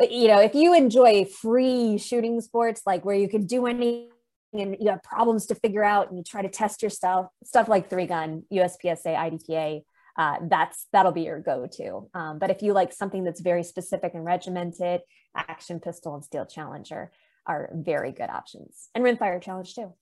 you 0.00 0.26
know, 0.26 0.40
if 0.40 0.56
you 0.56 0.74
enjoy 0.74 1.24
free 1.24 1.98
shooting 1.98 2.40
sports, 2.40 2.82
like 2.84 3.04
where 3.04 3.16
you 3.16 3.28
can 3.28 3.46
do 3.46 3.66
any 3.66 4.10
and 4.52 4.76
you 4.80 4.90
have 4.90 5.02
problems 5.02 5.46
to 5.46 5.54
figure 5.54 5.84
out 5.84 6.08
and 6.08 6.18
you 6.18 6.24
try 6.24 6.42
to 6.42 6.48
test 6.48 6.82
your 6.82 6.90
stuff, 6.90 7.26
stuff 7.44 7.68
like 7.68 7.90
three 7.90 8.06
gun, 8.06 8.42
USPSA, 8.52 9.14
IDPA, 9.14 9.82
uh, 10.16 10.36
that's 10.42 10.86
that'll 10.92 11.12
be 11.12 11.22
your 11.22 11.40
go-to. 11.40 12.08
Um, 12.14 12.38
but 12.38 12.50
if 12.50 12.62
you 12.62 12.72
like 12.72 12.92
something 12.92 13.24
that's 13.24 13.40
very 13.40 13.62
specific 13.62 14.14
and 14.14 14.24
regimented, 14.24 15.02
Action 15.34 15.80
Pistol 15.80 16.14
and 16.14 16.24
Steel 16.24 16.46
Challenger 16.46 17.10
are 17.46 17.70
very 17.74 18.12
good 18.12 18.30
options, 18.30 18.88
and 18.94 19.04
Rimfire 19.04 19.42
Challenge 19.42 19.74
too. 19.74 19.92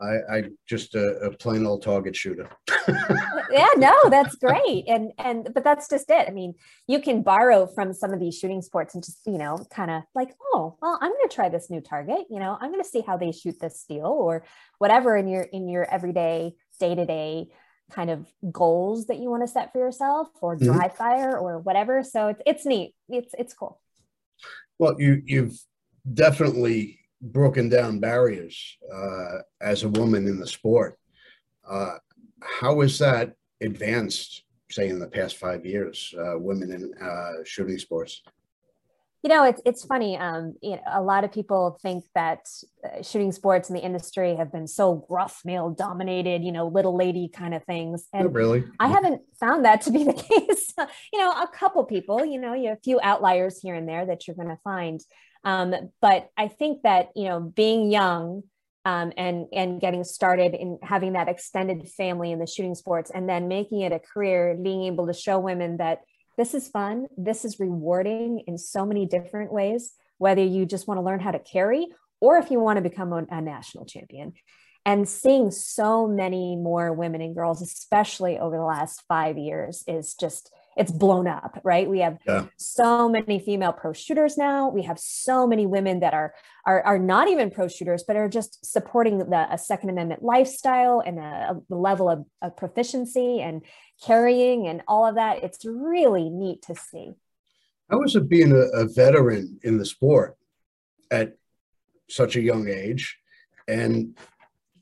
I, 0.00 0.36
I 0.36 0.42
just 0.66 0.94
a, 0.94 1.18
a, 1.18 1.30
plain 1.30 1.66
old 1.66 1.82
target 1.82 2.16
shooter. 2.16 2.48
yeah, 3.50 3.68
no, 3.76 3.94
that's 4.08 4.34
great, 4.36 4.84
and 4.88 5.12
and 5.18 5.48
but 5.52 5.62
that's 5.62 5.88
just 5.88 6.08
it. 6.10 6.26
I 6.26 6.30
mean, 6.30 6.54
you 6.86 7.00
can 7.00 7.22
borrow 7.22 7.66
from 7.66 7.92
some 7.92 8.12
of 8.12 8.20
these 8.20 8.38
shooting 8.38 8.62
sports 8.62 8.94
and 8.94 9.04
just 9.04 9.20
you 9.26 9.36
know 9.36 9.58
kind 9.70 9.90
of 9.90 10.02
like, 10.14 10.34
oh, 10.54 10.78
well, 10.80 10.98
I'm 11.00 11.10
going 11.10 11.28
to 11.28 11.34
try 11.34 11.48
this 11.50 11.68
new 11.68 11.80
target. 11.82 12.26
You 12.30 12.40
know, 12.40 12.56
I'm 12.58 12.70
going 12.70 12.82
to 12.82 12.88
see 12.88 13.02
how 13.02 13.18
they 13.18 13.32
shoot 13.32 13.60
this 13.60 13.80
steel 13.80 14.06
or 14.06 14.44
whatever 14.78 15.16
in 15.16 15.28
your 15.28 15.42
in 15.42 15.68
your 15.68 15.84
everyday 15.84 16.54
day 16.78 16.94
to 16.94 17.04
day 17.04 17.48
kind 17.90 18.10
of 18.10 18.26
goals 18.52 19.06
that 19.06 19.18
you 19.18 19.30
want 19.30 19.42
to 19.42 19.48
set 19.48 19.72
for 19.72 19.78
yourself 19.78 20.28
or 20.40 20.56
mm-hmm. 20.56 20.72
dry 20.72 20.88
fire 20.88 21.36
or 21.36 21.58
whatever. 21.58 22.02
So 22.02 22.28
it's, 22.28 22.42
it's 22.46 22.66
neat. 22.66 22.94
It's 23.08 23.34
it's 23.38 23.54
cool. 23.54 23.80
Well 24.78 25.00
you 25.00 25.22
you've 25.24 25.58
definitely 26.12 27.00
broken 27.20 27.68
down 27.68 28.00
barriers 28.00 28.78
uh, 28.92 29.38
as 29.60 29.82
a 29.82 29.88
woman 29.88 30.26
in 30.26 30.40
the 30.40 30.46
sport. 30.46 30.98
Uh, 31.68 31.96
how 32.40 32.80
is 32.80 32.98
that 32.98 33.34
advanced 33.60 34.44
say 34.70 34.88
in 34.88 34.98
the 34.98 35.06
past 35.06 35.36
five 35.36 35.66
years 35.66 36.14
uh, 36.18 36.38
women 36.38 36.70
in 36.72 36.94
uh, 37.02 37.44
shooting 37.44 37.78
sports 37.78 38.22
you 39.22 39.28
know, 39.28 39.44
it's 39.44 39.60
it's 39.66 39.84
funny. 39.84 40.16
Um, 40.16 40.54
you 40.62 40.72
know, 40.72 40.82
a 40.86 41.02
lot 41.02 41.24
of 41.24 41.32
people 41.32 41.78
think 41.82 42.04
that 42.14 42.46
uh, 42.82 43.02
shooting 43.02 43.32
sports 43.32 43.68
in 43.68 43.74
the 43.74 43.82
industry 43.82 44.34
have 44.36 44.50
been 44.50 44.66
so 44.66 45.06
rough, 45.10 45.42
male 45.44 45.70
dominated. 45.70 46.42
You 46.42 46.52
know, 46.52 46.68
little 46.68 46.96
lady 46.96 47.28
kind 47.28 47.54
of 47.54 47.62
things. 47.64 48.06
And 48.14 48.28
oh, 48.28 48.30
really, 48.30 48.64
I 48.78 48.88
haven't 48.88 49.22
found 49.38 49.66
that 49.66 49.82
to 49.82 49.90
be 49.90 50.04
the 50.04 50.12
case. 50.48 50.72
you 51.12 51.18
know, 51.18 51.32
a 51.32 51.48
couple 51.52 51.84
people. 51.84 52.24
You 52.24 52.40
know, 52.40 52.54
you 52.54 52.70
have 52.70 52.78
a 52.78 52.80
few 52.82 52.98
outliers 53.02 53.60
here 53.60 53.74
and 53.74 53.86
there 53.86 54.06
that 54.06 54.26
you're 54.26 54.36
going 54.36 54.48
to 54.48 54.58
find. 54.64 55.00
Um, 55.44 55.74
but 56.00 56.28
I 56.36 56.48
think 56.48 56.82
that 56.82 57.10
you 57.14 57.24
know, 57.24 57.40
being 57.40 57.90
young 57.90 58.44
um, 58.86 59.12
and 59.18 59.46
and 59.52 59.82
getting 59.82 60.04
started 60.04 60.54
in 60.54 60.78
having 60.82 61.12
that 61.12 61.28
extended 61.28 61.86
family 61.90 62.32
in 62.32 62.38
the 62.38 62.46
shooting 62.46 62.74
sports, 62.74 63.10
and 63.14 63.28
then 63.28 63.48
making 63.48 63.82
it 63.82 63.92
a 63.92 63.98
career, 63.98 64.56
being 64.60 64.84
able 64.84 65.06
to 65.08 65.12
show 65.12 65.38
women 65.38 65.76
that 65.76 66.00
this 66.36 66.54
is 66.54 66.68
fun. 66.68 67.06
This 67.16 67.44
is 67.44 67.60
rewarding 67.60 68.44
in 68.46 68.58
so 68.58 68.86
many 68.86 69.06
different 69.06 69.52
ways, 69.52 69.92
whether 70.18 70.42
you 70.42 70.66
just 70.66 70.88
want 70.88 70.98
to 70.98 71.02
learn 71.02 71.20
how 71.20 71.30
to 71.30 71.38
carry 71.38 71.86
or 72.20 72.38
if 72.38 72.50
you 72.50 72.60
want 72.60 72.76
to 72.76 72.82
become 72.82 73.12
a, 73.12 73.26
a 73.30 73.40
national 73.40 73.86
champion. 73.86 74.34
And 74.86 75.08
seeing 75.08 75.50
so 75.50 76.06
many 76.06 76.56
more 76.56 76.92
women 76.92 77.20
and 77.20 77.34
girls, 77.34 77.60
especially 77.60 78.38
over 78.38 78.56
the 78.56 78.64
last 78.64 79.02
five 79.08 79.36
years, 79.36 79.84
is 79.86 80.14
just 80.14 80.50
it's 80.76 80.92
blown 80.92 81.26
up 81.26 81.60
right 81.64 81.88
we 81.90 81.98
have 81.98 82.16
yeah. 82.26 82.46
so 82.56 83.08
many 83.08 83.38
female 83.38 83.72
pro 83.72 83.92
shooters 83.92 84.36
now 84.36 84.68
we 84.68 84.82
have 84.82 84.98
so 84.98 85.46
many 85.46 85.66
women 85.66 86.00
that 86.00 86.14
are 86.14 86.32
are, 86.64 86.80
are 86.82 86.98
not 86.98 87.28
even 87.28 87.50
pro 87.50 87.66
shooters 87.66 88.04
but 88.06 88.16
are 88.16 88.28
just 88.28 88.64
supporting 88.64 89.18
the 89.18 89.46
a 89.52 89.58
second 89.58 89.90
amendment 89.90 90.22
lifestyle 90.22 91.02
and 91.04 91.18
a, 91.18 91.60
a 91.70 91.74
level 91.74 92.08
of, 92.08 92.24
of 92.40 92.56
proficiency 92.56 93.40
and 93.40 93.62
carrying 94.04 94.68
and 94.68 94.82
all 94.88 95.06
of 95.06 95.16
that 95.16 95.42
it's 95.42 95.64
really 95.64 96.28
neat 96.28 96.62
to 96.62 96.74
see. 96.74 97.14
How 97.90 97.98
was 97.98 98.16
it 98.16 98.28
being 98.28 98.52
a, 98.52 98.78
a 98.78 98.86
veteran 98.86 99.58
in 99.62 99.78
the 99.78 99.84
sport 99.84 100.36
at 101.10 101.34
such 102.08 102.36
a 102.36 102.40
young 102.40 102.68
age 102.68 103.18
and 103.68 104.16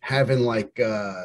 having 0.00 0.40
like 0.40 0.78
uh 0.80 1.24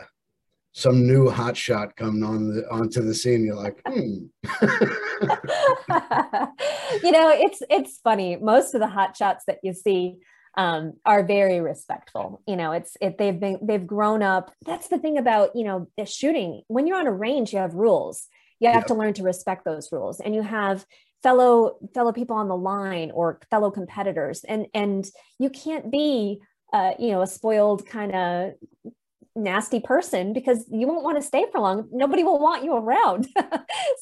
some 0.75 1.05
new 1.05 1.29
hot 1.29 1.55
shot 1.55 1.95
coming 1.95 2.23
on 2.23 2.53
the 2.53 2.69
onto 2.69 3.01
the 3.01 3.13
scene? 3.13 3.45
You're 3.45 3.55
like 3.55 3.81
hmm. 3.85 4.25
You 7.03 7.11
know 7.11 7.29
it's 7.29 7.61
it's 7.69 7.99
funny. 7.99 8.37
Most 8.37 8.73
of 8.73 8.79
the 8.79 8.87
hot 8.87 9.15
shots 9.15 9.45
that 9.45 9.59
you 9.63 9.73
see 9.73 10.17
um, 10.55 10.93
are 11.05 11.23
very 11.23 11.59
respectful. 11.59 12.41
You 12.47 12.55
know 12.55 12.71
it's 12.71 12.95
it 13.01 13.17
they've 13.17 13.39
been 13.39 13.59
they've 13.61 13.85
grown 13.85 14.21
up. 14.23 14.51
That's 14.65 14.87
the 14.87 14.99
thing 14.99 15.17
about 15.17 15.55
you 15.55 15.63
know 15.63 15.87
the 15.97 16.05
shooting. 16.05 16.61
When 16.67 16.87
you're 16.87 16.97
on 16.97 17.07
a 17.07 17.13
range 17.13 17.53
you 17.53 17.59
have 17.59 17.73
rules. 17.73 18.27
You 18.59 18.69
have 18.69 18.85
to 18.85 18.93
learn 18.93 19.13
to 19.15 19.23
respect 19.23 19.65
those 19.65 19.91
rules. 19.91 20.21
And 20.21 20.33
you 20.33 20.41
have 20.41 20.85
fellow 21.21 21.77
fellow 21.93 22.13
people 22.13 22.37
on 22.37 22.47
the 22.47 22.55
line 22.55 23.11
or 23.11 23.39
fellow 23.49 23.71
competitors. 23.71 24.45
And 24.47 24.67
and 24.73 25.05
you 25.37 25.49
can't 25.49 25.91
be 25.91 26.39
uh, 26.71 26.93
you 26.97 27.11
know 27.11 27.21
a 27.21 27.27
spoiled 27.27 27.85
kind 27.85 28.15
of 28.15 28.53
nasty 29.35 29.79
person 29.79 30.31
because 30.31 30.65
you 30.71 30.87
won't 30.87 31.03
want 31.03 31.17
to 31.17 31.27
stay 31.27 31.45
for 31.51 31.59
long. 31.59 31.89
Nobody 31.91 32.23
will 32.23 32.39
want 32.39 32.63
you 32.63 32.75
around. 32.75 33.27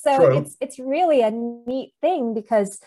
So 0.03 0.17
True. 0.17 0.37
it's 0.37 0.57
it's 0.59 0.79
really 0.79 1.21
a 1.21 1.29
neat 1.29 1.93
thing 2.01 2.33
because 2.33 2.79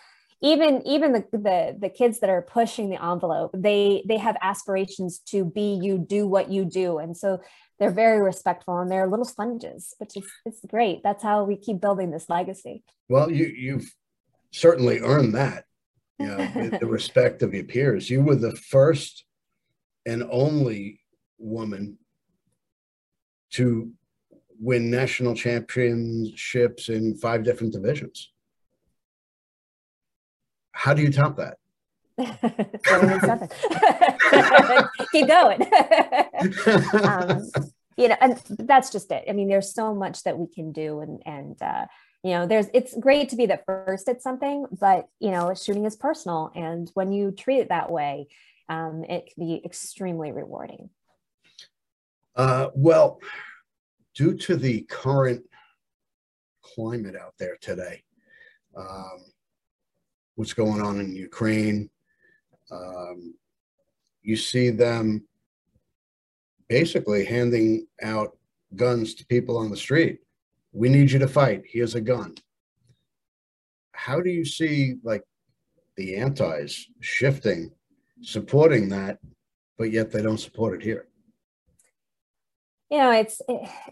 even 0.45 0.87
even 0.87 1.13
the, 1.13 1.25
the 1.33 1.77
the 1.81 1.89
kids 1.89 2.21
that 2.21 2.29
are 2.29 2.43
pushing 2.43 2.91
the 2.91 3.03
envelope 3.03 3.51
they 3.55 4.05
they 4.07 4.19
have 4.19 4.37
aspirations 4.43 5.19
to 5.19 5.45
be 5.45 5.81
you 5.83 5.99
do 5.99 6.29
what 6.29 6.51
you 6.51 6.65
do. 6.65 6.99
And 6.99 7.17
so 7.17 7.41
they're 7.79 7.91
very 7.91 8.21
respectful 8.21 8.79
and 8.79 8.91
they're 8.91 9.09
little 9.09 9.25
sponges 9.25 9.95
which 9.99 10.17
is 10.17 10.25
it's 10.45 10.61
great. 10.67 11.03
That's 11.03 11.23
how 11.23 11.45
we 11.45 11.57
keep 11.57 11.81
building 11.81 12.11
this 12.11 12.29
legacy. 12.29 12.85
Well 13.09 13.31
you 13.31 13.47
you've 13.47 13.91
certainly 14.53 15.01
earned 15.01 15.35
that 15.35 15.65
you 16.19 16.27
know 16.27 16.37
the, 16.37 16.79
the 16.81 16.87
respect 16.99 17.43
of 17.43 17.55
your 17.55 17.65
peers. 17.65 18.11
You 18.11 18.23
were 18.23 18.37
the 18.37 18.55
first 18.55 19.25
and 20.05 20.23
only 20.31 21.01
woman 21.39 21.99
to 23.53 23.91
win 24.61 24.91
national 24.91 25.35
championships 25.35 26.91
in 26.91 27.17
five 27.17 27.45
different 27.45 27.73
divisions. 27.73 28.34
How 30.75 30.93
do 30.93 31.03
you 31.03 31.11
top 31.11 31.37
that? 31.37 31.57
Keep 35.13 35.29
going. 35.29 35.63
um, 37.05 37.43
you 37.97 38.09
know, 38.09 38.17
and 38.21 38.43
that's 38.59 38.91
just 38.91 39.11
it. 39.11 39.25
I 39.29 39.33
mean, 39.33 39.49
there's 39.49 39.73
so 39.73 39.95
much 39.95 40.25
that 40.25 40.37
we 40.37 40.47
can 40.47 40.73
do, 40.73 41.01
and 41.01 41.23
and 41.25 41.63
uh, 41.63 41.87
you 42.23 42.33
know, 42.33 42.47
there's 42.47 42.67
it's 42.75 42.97
great 42.99 43.31
to 43.31 43.37
be 43.37 43.47
the 43.47 43.61
first 43.67 44.09
at 44.09 44.21
something, 44.21 44.67
but 44.79 45.07
you 45.21 45.31
know, 45.31 45.55
shooting 45.55 45.85
is 45.85 45.97
personal, 45.97 46.51
and 46.55 46.91
when 46.95 47.13
you 47.13 47.31
treat 47.31 47.61
it 47.61 47.69
that 47.69 47.91
way, 47.91 48.27
um, 48.69 49.05
it 49.09 49.33
can 49.33 49.47
be 49.47 49.63
extremely 49.65 50.33
rewarding. 50.33 50.91
Uh, 52.35 52.69
well, 52.75 53.21
due 54.15 54.35
to 54.35 54.57
the 54.57 54.81
current 54.83 55.45
climate 56.63 57.15
out 57.15 57.35
there 57.39 57.57
today, 57.61 58.03
um, 58.77 59.21
what's 60.35 60.53
going 60.53 60.81
on 60.81 61.01
in 61.01 61.15
Ukraine, 61.15 61.91
um, 62.71 63.35
you 64.23 64.37
see 64.37 64.71
them 64.71 65.25
basically 66.69 67.25
handing 67.25 67.87
out 68.03 68.37
guns 68.75 69.15
to 69.15 69.27
people 69.27 69.57
on 69.57 69.71
the 69.71 69.77
street. 69.77 70.21
We 70.73 70.89
need 70.89 71.11
you 71.11 71.19
to 71.21 71.29
fight. 71.29 71.63
Here's 71.67 71.95
a 71.95 72.01
gun. 72.01 72.35
How 73.93 74.21
do 74.21 74.31
you 74.31 74.45
see 74.45 74.97
like 75.05 75.23
the 75.97 76.17
antis 76.17 76.89
shifting, 77.01 77.71
supporting 78.23 78.89
that, 78.89 79.19
but 79.79 79.93
yet 79.93 80.11
they 80.11 80.23
don't 80.23 80.39
support 80.39 80.75
it 80.75 80.83
here? 80.83 81.07
You 82.95 83.01
know 83.01 83.11
it's 83.11 83.43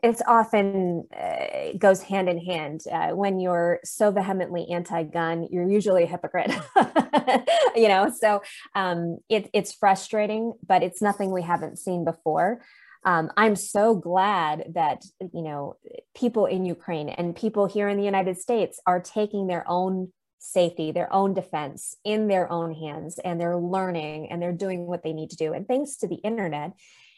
it's 0.04 0.23
often 0.28 1.09
uh, 1.12 1.76
goes 1.76 2.02
hand 2.02 2.28
in 2.28 2.38
hand. 2.38 2.82
Uh, 2.90 3.09
when 3.09 3.40
you're 3.40 3.80
so 3.85 4.12
vehemently 4.12 4.68
anti-gun 4.71 5.49
you're 5.50 5.68
usually 5.68 6.04
a 6.04 6.06
hypocrite. 6.06 6.52
You 7.75 7.88
know 7.88 8.12
so 8.14 8.42
um, 8.75 9.18
it, 9.30 9.49
it's 9.52 9.73
frustrating 9.73 10.52
but 10.64 10.82
it's 10.82 11.00
nothing 11.02 11.32
we 11.32 11.42
haven't 11.42 11.78
seen 11.78 12.04
before. 12.04 12.62
Um, 13.04 13.32
i'm 13.37 13.56
so 13.56 13.97
glad 13.97 14.56
that 14.75 15.02
you 15.21 15.42
know 15.42 15.76
people 16.14 16.47
in 16.47 16.64
ukraine 16.64 17.09
and 17.09 17.35
people 17.35 17.66
here 17.66 17.88
in 17.88 17.97
the 17.97 18.04
united 18.04 18.37
states 18.38 18.78
are 18.87 19.00
taking 19.00 19.49
their 19.49 19.64
own 19.66 20.12
safety 20.38 20.92
their 20.92 21.12
own 21.12 21.35
defense 21.35 21.97
in 22.04 22.28
their 22.28 22.47
own 22.52 22.73
hands 22.75 23.18
and 23.25 23.40
they're 23.40 23.56
learning 23.56 24.30
and 24.30 24.40
they're 24.40 24.61
doing 24.66 24.87
what 24.87 25.02
they 25.02 25.12
need 25.12 25.30
to 25.30 25.37
do. 25.37 25.52
And 25.52 25.66
thanks 25.66 25.97
to 25.99 26.06
the 26.09 26.21
internet 26.30 26.73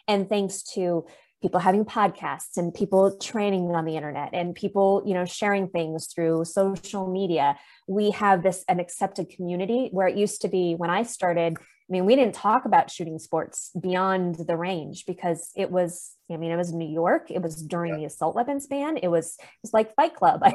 and 0.06 0.28
thanks 0.28 0.62
to 0.74 1.06
people 1.44 1.60
having 1.60 1.84
podcasts 1.84 2.56
and 2.56 2.72
people 2.72 3.18
training 3.18 3.66
on 3.76 3.84
the 3.84 3.96
internet 3.96 4.30
and 4.32 4.54
people 4.54 5.02
you 5.04 5.12
know 5.12 5.26
sharing 5.26 5.68
things 5.68 6.06
through 6.06 6.42
social 6.42 7.06
media. 7.06 7.54
We 7.86 8.12
have 8.12 8.42
this 8.42 8.64
an 8.66 8.80
accepted 8.80 9.28
community 9.28 9.90
where 9.92 10.08
it 10.08 10.16
used 10.16 10.40
to 10.40 10.48
be 10.48 10.74
when 10.74 10.88
i 10.88 11.02
started 11.02 11.58
i 11.58 11.90
mean 11.90 12.06
we 12.06 12.16
didn't 12.16 12.34
talk 12.34 12.64
about 12.64 12.90
shooting 12.90 13.18
sports 13.18 13.70
beyond 13.78 14.36
the 14.36 14.56
range 14.56 15.04
because 15.04 15.50
it 15.54 15.70
was 15.70 16.12
i 16.32 16.38
mean 16.38 16.50
it 16.50 16.56
was 16.56 16.72
new 16.72 16.88
york. 16.88 17.30
It 17.30 17.42
was 17.42 17.56
during 17.56 17.92
yeah. 17.92 17.98
the 17.98 18.04
assault 18.06 18.34
weapons 18.34 18.66
ban. 18.66 18.96
It 18.96 19.08
was 19.08 19.36
it 19.38 19.60
was 19.60 19.74
like 19.74 19.94
fight 19.94 20.14
club. 20.14 20.40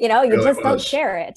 You 0.00 0.06
know 0.08 0.22
you 0.22 0.36
just 0.44 0.60
don't 0.60 0.80
share 0.80 1.16
it. 1.16 1.36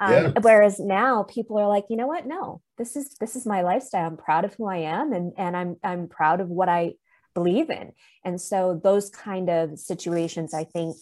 Um, 0.00 0.12
yeah. 0.12 0.32
whereas 0.40 0.80
now 0.80 1.24
people 1.24 1.58
are 1.58 1.68
like 1.68 1.84
you 1.90 1.98
know 1.98 2.06
what? 2.06 2.26
No. 2.26 2.62
This 2.78 2.96
is 2.96 3.14
this 3.20 3.36
is 3.36 3.44
my 3.44 3.60
lifestyle. 3.60 4.06
I'm 4.06 4.16
proud 4.16 4.46
of 4.46 4.54
who 4.54 4.66
i 4.66 4.78
am 4.78 5.12
and 5.12 5.32
and 5.36 5.54
i'm 5.54 5.76
i'm 5.84 6.08
proud 6.08 6.40
of 6.40 6.48
what 6.48 6.70
i 6.70 6.94
believe 7.34 7.70
in. 7.70 7.92
And 8.24 8.40
so 8.40 8.80
those 8.82 9.10
kind 9.10 9.48
of 9.48 9.78
situations, 9.78 10.54
I 10.54 10.64
think, 10.64 10.96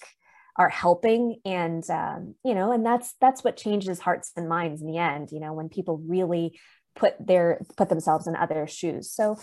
are 0.57 0.69
helping. 0.69 1.41
And 1.45 1.89
um, 1.91 2.35
you 2.45 2.55
know 2.55 2.73
and 2.73 2.85
that's 2.85 3.15
that's 3.21 3.45
what 3.45 3.57
changes 3.57 4.01
hearts 4.01 4.33
and 4.37 4.49
minds 4.49 4.81
in 4.81 4.89
the 4.89 4.99
end 4.99 5.31
you 5.33 5.41
know 5.41 5.53
when 5.53 5.69
people 5.69 6.03
really 6.07 6.59
put 6.95 7.15
their 7.25 7.61
put 7.77 7.89
themselves 7.89 8.27
in 8.27 8.37
other 8.37 8.67
shoes. 8.67 9.13
So 9.13 9.39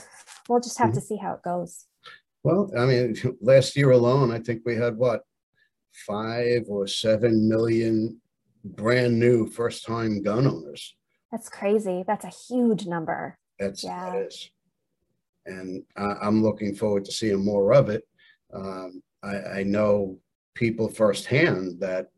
we'll 0.47 0.59
just 0.59 0.77
have 0.79 0.89
mm-hmm. 0.89 0.99
to 0.99 1.01
see 1.01 1.17
how 1.17 1.33
it 1.33 1.43
goes. 1.43 1.85
Well 2.43 2.71
i 2.77 2.85
mean 2.85 3.15
last 3.41 3.75
year 3.75 3.91
alone 3.91 4.31
i 4.31 4.39
think 4.39 4.61
we 4.63 4.75
had 4.75 4.95
what 4.95 5.23
five 6.05 6.63
or 6.67 6.87
seven 6.87 7.49
million 7.49 8.21
brand 8.63 9.19
new 9.19 9.47
first 9.47 9.85
time 9.85 10.21
gun 10.21 10.47
owners. 10.47 10.95
That's 11.31 11.49
crazy. 11.49 12.03
That's 12.05 12.25
a 12.25 12.29
huge 12.29 12.85
number. 12.85 13.37
That's 13.59 13.83
yeah. 13.83 14.11
that 14.11 14.27
is 14.27 14.49
and 15.47 15.83
I, 15.95 16.27
am 16.27 16.43
looking 16.43 16.75
forward 16.75 17.05
to 17.05 17.11
seeing 17.11 17.43
more 17.43 17.73
of 17.73 17.89
it. 17.89 18.07
Um, 18.53 19.01
I, 19.23 19.59
I, 19.59 19.63
know 19.63 20.17
people 20.53 20.89
firsthand 20.89 21.79
that 21.79 22.09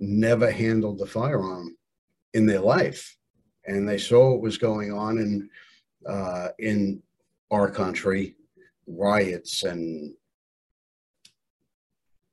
never 0.00 0.50
handled 0.50 0.98
the 0.98 1.06
firearm 1.06 1.76
in 2.34 2.46
their 2.46 2.60
life, 2.60 3.16
and 3.66 3.88
they 3.88 3.98
saw 3.98 4.32
what 4.32 4.40
was 4.40 4.58
going 4.58 4.92
on 4.92 5.18
in 5.18 5.50
uh, 6.06 6.48
in 6.58 7.02
our 7.50 7.70
country, 7.70 8.36
riots 8.86 9.62
and 9.62 10.14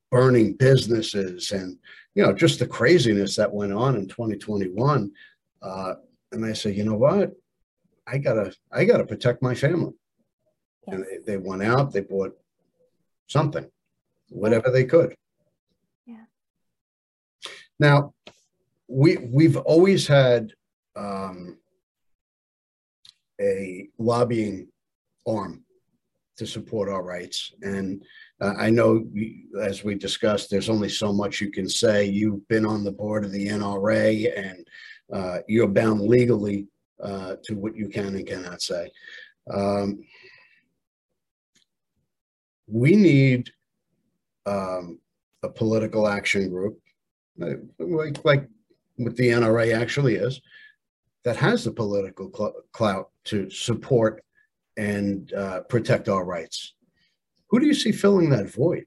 burning 0.09 0.53
businesses, 0.53 1.51
and 1.51 1.77
you 2.15 2.23
know 2.23 2.33
just 2.33 2.59
the 2.59 2.67
craziness 2.67 3.35
that 3.35 3.53
went 3.53 3.73
on 3.73 3.95
in 3.95 4.07
2021. 4.07 5.11
Uh, 5.61 5.93
and 6.31 6.43
they 6.43 6.53
say, 6.53 6.71
you 6.71 6.83
know 6.83 6.97
what? 6.97 7.33
I 8.07 8.17
gotta 8.17 8.53
I 8.71 8.85
gotta 8.85 9.05
protect 9.05 9.41
my 9.41 9.53
family 9.53 9.93
and 10.91 11.03
they, 11.03 11.33
they 11.33 11.37
went 11.37 11.63
out, 11.63 11.91
they 11.91 12.01
bought 12.01 12.37
something, 13.27 13.69
whatever 14.29 14.69
they 14.69 14.85
could. 14.85 15.15
Yeah. 16.05 16.25
Now, 17.79 18.13
we 18.87 19.17
we've 19.17 19.57
always 19.57 20.07
had 20.07 20.51
um, 20.95 21.57
a 23.39 23.87
lobbying 23.97 24.67
arm 25.27 25.63
to 26.37 26.47
support 26.47 26.89
our 26.89 27.03
rights, 27.03 27.53
and 27.61 28.03
uh, 28.41 28.53
I 28.57 28.69
know, 28.69 29.05
as 29.61 29.83
we 29.83 29.95
discussed, 29.95 30.49
there's 30.49 30.69
only 30.69 30.89
so 30.89 31.11
much 31.11 31.41
you 31.41 31.51
can 31.51 31.67
say. 31.67 32.05
You've 32.05 32.47
been 32.47 32.65
on 32.65 32.83
the 32.83 32.91
board 32.91 33.25
of 33.25 33.31
the 33.31 33.47
NRA, 33.47 34.31
and 34.35 34.67
uh, 35.13 35.39
you're 35.47 35.67
bound 35.67 36.01
legally 36.01 36.67
uh, 37.03 37.35
to 37.43 37.55
what 37.55 37.75
you 37.75 37.89
can 37.89 38.15
and 38.15 38.25
cannot 38.25 38.61
say. 38.61 38.89
Um, 39.53 39.99
we 42.71 42.95
need 42.95 43.51
um, 44.45 44.99
a 45.43 45.49
political 45.49 46.07
action 46.07 46.49
group, 46.49 46.79
like, 47.37 48.23
like 48.25 48.47
what 48.97 49.15
the 49.15 49.29
NRA 49.29 49.79
actually 49.79 50.15
is, 50.15 50.41
that 51.23 51.37
has 51.37 51.63
the 51.63 51.71
political 51.71 52.31
cl- 52.35 52.55
clout 52.71 53.09
to 53.25 53.49
support 53.49 54.23
and 54.77 55.33
uh, 55.33 55.61
protect 55.61 56.09
our 56.09 56.23
rights. 56.23 56.73
Who 57.49 57.59
do 57.59 57.65
you 57.65 57.73
see 57.73 57.91
filling 57.91 58.29
that 58.29 58.49
void? 58.49 58.85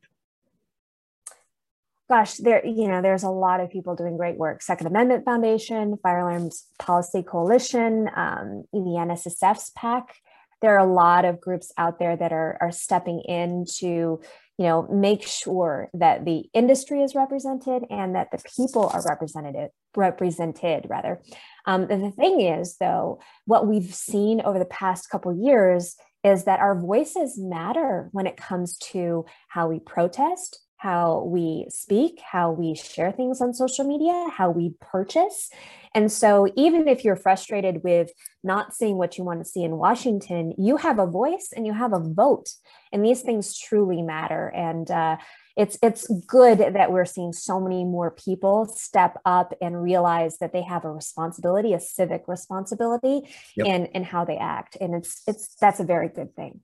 Gosh, 2.09 2.35
there 2.35 2.65
you 2.65 2.89
know, 2.89 3.01
there's 3.01 3.23
a 3.23 3.31
lot 3.31 3.61
of 3.61 3.71
people 3.71 3.97
doing 3.97 4.17
great 4.17 4.37
work. 4.37 4.63
Second 4.63 4.87
Amendment 4.87 5.25
Foundation, 5.25 5.99
Firearms 6.03 6.67
Policy 6.79 7.23
Coalition, 7.23 8.11
um, 8.15 8.65
the 8.73 8.79
NSSF's 8.99 9.71
PAC 9.71 10.15
there 10.63 10.79
are 10.79 10.87
a 10.87 10.93
lot 10.93 11.25
of 11.25 11.41
groups 11.41 11.73
out 11.77 11.99
there 11.99 12.17
that 12.17 12.33
are, 12.33 12.57
are 12.61 12.73
stepping 12.73 13.21
in 13.21 13.67
to 13.79 14.21
you 14.59 14.69
know 14.69 14.87
make 14.91 15.27
sure 15.27 15.91
that 15.95 16.25
the 16.25 16.45
industry 16.55 17.03
is 17.03 17.15
represented 17.15 17.85
and 17.91 18.15
that 18.15 18.31
the 18.31 18.43
people 18.57 18.91
are 18.95 19.03
represented 19.03 19.71
represented 19.97 20.87
rather. 20.89 21.21
Um, 21.67 21.87
the 21.89 22.11
thing 22.11 22.41
is 22.41 22.77
though 22.79 23.21
what 23.45 23.67
we've 23.67 23.95
seen 23.95 24.41
over 24.41 24.59
the 24.59 24.65
past 24.65 25.11
couple 25.11 25.35
years 25.37 25.97
is 26.25 26.45
that 26.45 26.61
our 26.61 26.79
voices 26.79 27.39
matter 27.39 28.09
when 28.13 28.27
it 28.27 28.37
comes 28.37 28.79
to 28.79 29.25
how 29.49 29.69
we 29.69 29.81
protest 29.81 30.62
how 30.83 31.23
we 31.23 31.65
speak, 31.69 32.21
how 32.21 32.51
we 32.51 32.75
share 32.75 33.13
things 33.13 33.41
on 33.41 33.55
social 33.55 33.85
media, 33.85 34.27
how 34.37 34.51
we 34.51 34.75
purchase. 34.81 35.49
And 35.95 36.11
so, 36.11 36.53
even 36.57 36.89
if 36.89 37.05
you're 37.05 37.15
frustrated 37.15 37.85
with 37.85 38.11
not 38.43 38.75
seeing 38.75 38.97
what 38.99 39.17
you 39.17 39.23
want 39.23 39.39
to 39.39 39.49
see 39.49 39.63
in 39.63 39.77
Washington, 39.77 40.55
you 40.59 40.79
have 40.79 40.99
a 40.99 41.07
voice 41.07 41.51
and 41.55 41.67
you 41.67 41.73
have 41.73 41.93
a 41.93 42.01
vote. 42.01 42.49
And 42.93 43.05
these 43.05 43.23
things 43.23 43.57
truly 43.57 44.03
matter. 44.03 44.49
And 44.49 44.91
uh, 44.91 45.19
it's 45.57 45.79
it's 45.83 46.09
good 46.27 46.59
that 46.59 46.91
we're 46.91 47.05
seeing 47.05 47.33
so 47.33 47.61
many 47.61 47.85
more 47.85 48.11
people 48.11 48.67
step 48.67 49.19
up 49.25 49.55
and 49.61 49.81
realize 49.81 50.39
that 50.39 50.53
they 50.53 50.63
have 50.63 50.85
a 50.85 50.91
responsibility, 50.91 51.75
a 51.75 51.81
civic 51.81 52.25
responsibility, 52.27 53.23
yep. 53.57 53.67
in 53.69 53.87
in 53.87 54.03
how 54.03 54.25
they 54.25 54.37
act. 54.37 54.77
And 54.81 54.97
it's 54.97 55.23
it's 55.29 55.55
that's 55.61 55.79
a 55.79 55.85
very 55.85 56.09
good 56.09 56.35
thing. 56.35 56.61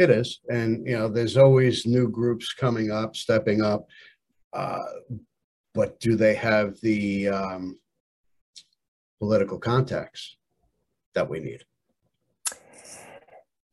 It 0.00 0.08
is. 0.08 0.40
And, 0.48 0.86
you 0.86 0.96
know, 0.96 1.08
there's 1.08 1.36
always 1.36 1.84
new 1.84 2.08
groups 2.08 2.54
coming 2.54 2.90
up, 2.90 3.14
stepping 3.14 3.60
up. 3.60 3.86
Uh, 4.50 4.78
but 5.74 6.00
do 6.00 6.16
they 6.16 6.34
have 6.36 6.80
the 6.80 7.28
um, 7.28 7.78
political 9.18 9.58
contacts 9.58 10.38
that 11.14 11.28
we 11.28 11.40
need? 11.40 11.64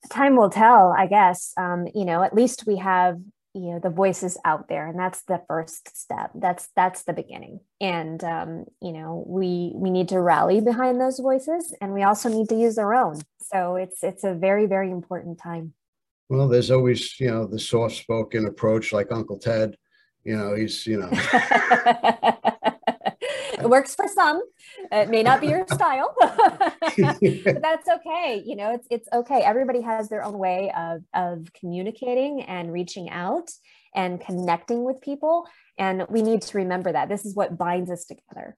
Time 0.09 0.35
will 0.35 0.49
tell, 0.49 0.93
I 0.97 1.07
guess. 1.07 1.53
Um, 1.55 1.87
you 1.95 2.03
know, 2.03 2.21
at 2.23 2.35
least 2.35 2.67
we 2.67 2.75
have 2.75 3.21
you 3.53 3.71
know 3.71 3.79
the 3.79 3.89
voices 3.89 4.37
out 4.45 4.67
there 4.67 4.87
and 4.87 4.99
that's 4.99 5.23
the 5.23 5.41
first 5.47 5.97
step 5.97 6.29
that's 6.35 6.67
that's 6.75 7.03
the 7.03 7.13
beginning 7.13 7.59
and 7.81 8.23
um, 8.23 8.65
you 8.83 8.91
know 8.91 9.23
we 9.25 9.71
we 9.73 9.89
need 9.89 10.09
to 10.09 10.21
rally 10.21 10.61
behind 10.61 11.01
those 11.01 11.17
voices 11.17 11.73
and 11.81 11.91
we 11.91 12.03
also 12.03 12.29
need 12.29 12.47
to 12.49 12.55
use 12.55 12.77
our 12.77 12.93
own 12.93 13.19
so 13.41 13.75
it's 13.75 14.03
it's 14.03 14.23
a 14.23 14.35
very 14.35 14.67
very 14.67 14.91
important 14.91 15.39
time 15.39 15.73
well, 16.29 16.47
there's 16.47 16.71
always, 16.71 17.19
you 17.19 17.31
know, 17.31 17.45
the 17.45 17.59
soft 17.59 17.95
spoken 17.95 18.45
approach 18.45 18.91
like 18.91 19.11
Uncle 19.11 19.39
Ted. 19.39 19.77
You 20.23 20.35
know, 20.35 20.55
he's, 20.55 20.85
you 20.85 20.99
know. 20.99 21.09
it 23.59 23.69
works 23.69 23.95
for 23.95 24.07
some. 24.07 24.41
It 24.91 25.09
may 25.09 25.23
not 25.23 25.41
be 25.41 25.47
your 25.47 25.65
style, 25.71 26.13
but 26.19 27.61
that's 27.61 27.87
okay. 27.89 28.41
You 28.45 28.55
know, 28.55 28.73
it's 28.73 28.87
it's 28.89 29.07
okay. 29.13 29.41
Everybody 29.41 29.81
has 29.81 30.09
their 30.09 30.23
own 30.23 30.37
way 30.37 30.71
of 30.75 31.03
of 31.13 31.47
communicating 31.53 32.43
and 32.43 32.71
reaching 32.71 33.09
out 33.09 33.49
and 33.95 34.19
connecting 34.19 34.83
with 34.83 35.01
people. 35.01 35.47
And 35.77 36.05
we 36.09 36.21
need 36.21 36.41
to 36.43 36.57
remember 36.57 36.91
that. 36.91 37.09
This 37.09 37.25
is 37.25 37.35
what 37.35 37.57
binds 37.57 37.89
us 37.89 38.05
together. 38.05 38.57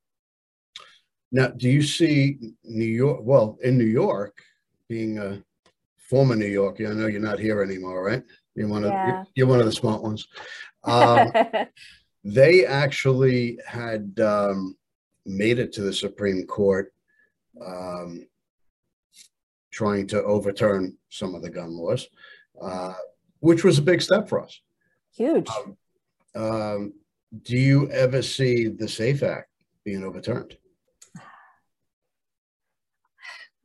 Now, 1.32 1.48
do 1.48 1.70
you 1.70 1.84
see 1.84 2.38
New 2.64 2.86
York? 2.86 3.20
Well, 3.22 3.58
in 3.62 3.78
New 3.78 3.86
York, 3.86 4.42
being 4.88 5.20
a 5.20 5.44
former 6.10 6.36
New 6.36 6.48
Yorker. 6.48 6.88
I 6.88 6.94
know 6.94 7.08
you're 7.08 7.22
not 7.22 7.40
here 7.40 7.62
anymore, 7.62 8.04
right? 8.04 8.24
You're 8.56 8.68
one 8.68 8.84
of 8.84 8.92
yeah. 8.92 9.24
you're 9.36 9.48
one 9.48 9.60
of 9.60 9.66
the 9.66 9.72
smart 9.72 10.02
ones. 10.02 10.28
Um, 10.84 11.32
they 12.24 12.66
actually 12.66 13.60
had 13.66 14.20
um, 14.20 14.76
made 15.26 15.60
it 15.60 15.72
to 15.74 15.82
the 15.82 15.94
Supreme 15.94 16.46
Court, 16.46 16.94
um, 17.66 18.28
trying 19.72 20.08
to 20.08 20.24
overturn 20.24 20.98
some 21.10 21.36
of 21.36 21.42
the 21.42 21.50
gun 21.50 21.72
laws. 21.72 22.08
Uh, 22.62 22.94
which 23.40 23.64
was 23.64 23.78
a 23.78 23.82
big 23.82 24.02
step 24.02 24.28
for 24.28 24.42
us. 24.42 24.62
Huge. 25.16 25.48
Um, 25.50 25.78
um, 26.36 26.94
do 27.44 27.58
you 27.58 27.90
ever 27.92 28.22
see 28.22 28.68
the 28.68 28.88
SAFE 28.88 29.24
Act 29.24 29.50
being 29.84 30.04
overturned? 30.04 30.58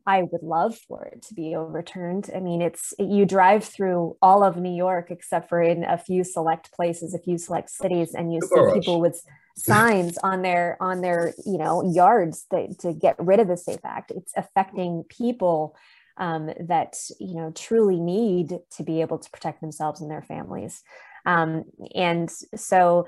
I 0.07 0.23
would 0.23 0.43
love 0.43 0.77
for 0.77 1.05
it 1.05 1.23
to 1.23 1.35
be 1.35 1.55
overturned. 1.57 2.31
I 2.35 2.41
mean, 2.41 2.61
it's 2.61 2.93
you 2.99 3.25
drive 3.25 3.65
through 3.65 4.17
all 4.21 4.45
of 4.45 4.57
New 4.57 4.75
York 4.75 5.11
except 5.11 5.49
for 5.49 5.63
in 5.63 5.83
a 5.85 5.97
few 5.97 6.25
select 6.25 6.73
places, 6.73 7.15
a 7.15 7.19
few 7.19 7.39
select 7.39 7.71
cities, 7.71 8.15
and 8.15 8.33
you 8.33 8.41
see 8.43 8.75
people 8.75 9.01
with 9.01 9.23
signs 9.57 10.19
on 10.19 10.43
their 10.43 10.77
on 10.81 11.01
their 11.01 11.33
you 11.47 11.57
know 11.57 11.83
yards 11.91 12.45
that, 12.51 12.79
to 12.81 12.93
get 12.93 13.17
rid 13.19 13.41
of 13.41 13.49
the 13.49 13.57
Safe 13.57 13.85
Act. 13.85 14.11
It's 14.11 14.33
affecting 14.37 15.05
people 15.09 15.75
um, 16.19 16.51
that 16.61 16.97
you 17.19 17.35
know 17.35 17.51
truly 17.53 17.99
need 17.99 18.59
to 18.77 18.83
be 18.83 19.01
able 19.01 19.19
to 19.19 19.31
protect 19.31 19.63
themselves 19.63 20.03
and 20.03 20.11
their 20.11 20.23
families, 20.23 20.83
um, 21.25 21.65
and 21.95 22.31
so 22.55 23.07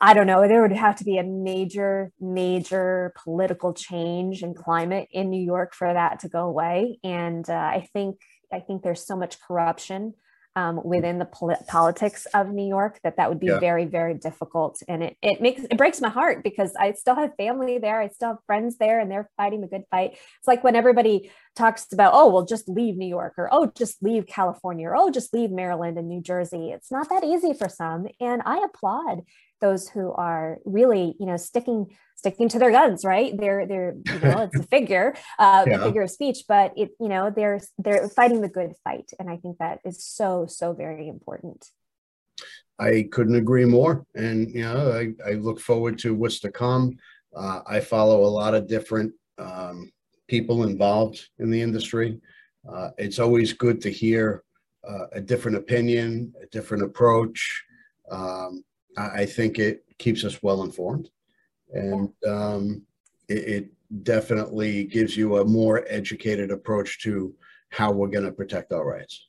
I 0.00 0.14
don't 0.14 0.26
know, 0.26 0.46
there 0.46 0.62
would 0.62 0.72
have 0.72 0.96
to 0.96 1.04
be 1.04 1.18
a 1.18 1.24
major, 1.24 2.12
major 2.20 3.12
political 3.22 3.74
change 3.74 4.42
and 4.42 4.54
climate 4.54 5.08
in 5.10 5.30
New 5.30 5.42
York 5.42 5.74
for 5.74 5.92
that 5.92 6.20
to 6.20 6.28
go 6.28 6.44
away. 6.44 6.98
And 7.02 7.48
uh, 7.48 7.52
I 7.52 7.88
think 7.92 8.16
I 8.52 8.60
think 8.60 8.82
there's 8.82 9.06
so 9.06 9.16
much 9.16 9.40
corruption 9.40 10.14
um, 10.56 10.80
within 10.84 11.18
the 11.18 11.24
pol- 11.24 11.64
politics 11.68 12.26
of 12.34 12.50
New 12.50 12.66
York 12.66 12.98
that 13.04 13.16
that 13.16 13.28
would 13.28 13.38
be 13.38 13.46
yeah. 13.46 13.60
very, 13.60 13.84
very 13.84 14.14
difficult. 14.14 14.82
And 14.88 15.04
it 15.04 15.16
it 15.22 15.40
makes 15.40 15.62
it 15.62 15.76
breaks 15.76 16.00
my 16.00 16.08
heart 16.08 16.42
because 16.42 16.74
I 16.78 16.92
still 16.92 17.14
have 17.14 17.36
family 17.36 17.78
there, 17.78 18.00
I 18.00 18.08
still 18.08 18.30
have 18.30 18.38
friends 18.46 18.76
there, 18.78 18.98
and 18.98 19.10
they're 19.10 19.30
fighting 19.36 19.60
the 19.60 19.68
good 19.68 19.84
fight. 19.90 20.12
It's 20.12 20.48
like 20.48 20.64
when 20.64 20.74
everybody 20.74 21.30
talks 21.54 21.86
about, 21.92 22.12
oh, 22.14 22.28
well, 22.28 22.44
just 22.44 22.68
leave 22.68 22.96
New 22.96 23.06
York, 23.06 23.34
or 23.38 23.48
oh, 23.52 23.70
just 23.76 24.02
leave 24.02 24.26
California, 24.26 24.88
or 24.88 24.96
oh, 24.96 25.10
just 25.10 25.32
leave 25.32 25.50
Maryland 25.50 25.98
and 25.98 26.08
New 26.08 26.22
Jersey. 26.22 26.70
It's 26.70 26.90
not 26.90 27.08
that 27.10 27.24
easy 27.24 27.52
for 27.52 27.68
some, 27.68 28.06
and 28.20 28.42
I 28.44 28.64
applaud 28.64 29.22
those 29.60 29.88
who 29.88 30.12
are 30.12 30.58
really 30.64 31.14
you 31.18 31.26
know 31.26 31.36
sticking 31.36 31.86
sticking 32.16 32.48
to 32.48 32.58
their 32.58 32.70
guns 32.70 33.04
right? 33.04 33.32
They're 33.36 33.66
they're 33.66 33.94
you 34.06 34.20
know 34.20 34.50
it's 34.52 34.58
a 34.58 34.62
figure 34.70 35.14
uh 35.38 35.64
yeah. 35.66 35.80
a 35.80 35.84
figure 35.84 36.02
of 36.02 36.10
speech 36.10 36.44
but 36.48 36.72
it 36.76 36.90
you 37.00 37.08
know 37.08 37.30
they're 37.34 37.60
they're 37.78 38.08
fighting 38.08 38.40
the 38.40 38.48
good 38.48 38.72
fight 38.84 39.10
and 39.18 39.30
i 39.30 39.36
think 39.36 39.58
that 39.58 39.80
is 39.84 40.04
so 40.04 40.46
so 40.46 40.72
very 40.72 41.08
important. 41.08 41.66
I 42.80 43.08
couldn't 43.10 43.34
agree 43.36 43.64
more 43.64 44.04
and 44.14 44.50
you 44.52 44.62
know 44.62 44.92
i, 44.92 45.30
I 45.30 45.34
look 45.34 45.60
forward 45.60 45.98
to 46.00 46.14
what's 46.14 46.40
to 46.40 46.50
come. 46.50 46.98
Uh, 47.36 47.60
i 47.66 47.80
follow 47.80 48.24
a 48.24 48.34
lot 48.40 48.54
of 48.54 48.66
different 48.66 49.12
um, 49.38 49.90
people 50.26 50.64
involved 50.64 51.28
in 51.38 51.50
the 51.50 51.60
industry. 51.60 52.20
Uh, 52.70 52.90
it's 52.98 53.18
always 53.18 53.52
good 53.52 53.80
to 53.80 53.90
hear 53.90 54.42
uh, 54.88 55.06
a 55.12 55.20
different 55.20 55.56
opinion 55.56 56.32
a 56.42 56.46
different 56.46 56.82
approach. 56.82 57.64
Um, 58.10 58.64
I 58.98 59.26
think 59.26 59.58
it 59.58 59.84
keeps 59.98 60.24
us 60.24 60.42
well 60.42 60.62
informed, 60.62 61.10
and 61.72 62.10
um, 62.26 62.82
it, 63.28 63.38
it, 63.38 63.68
definitely 64.02 64.84
gives 64.84 65.16
you 65.16 65.38
a 65.38 65.44
more 65.46 65.82
educated 65.88 66.50
approach 66.50 67.00
to 67.02 67.34
how 67.70 67.90
we're 67.90 68.08
going 68.08 68.26
to 68.26 68.30
protect 68.30 68.70
our 68.70 68.84
rights. 68.84 69.28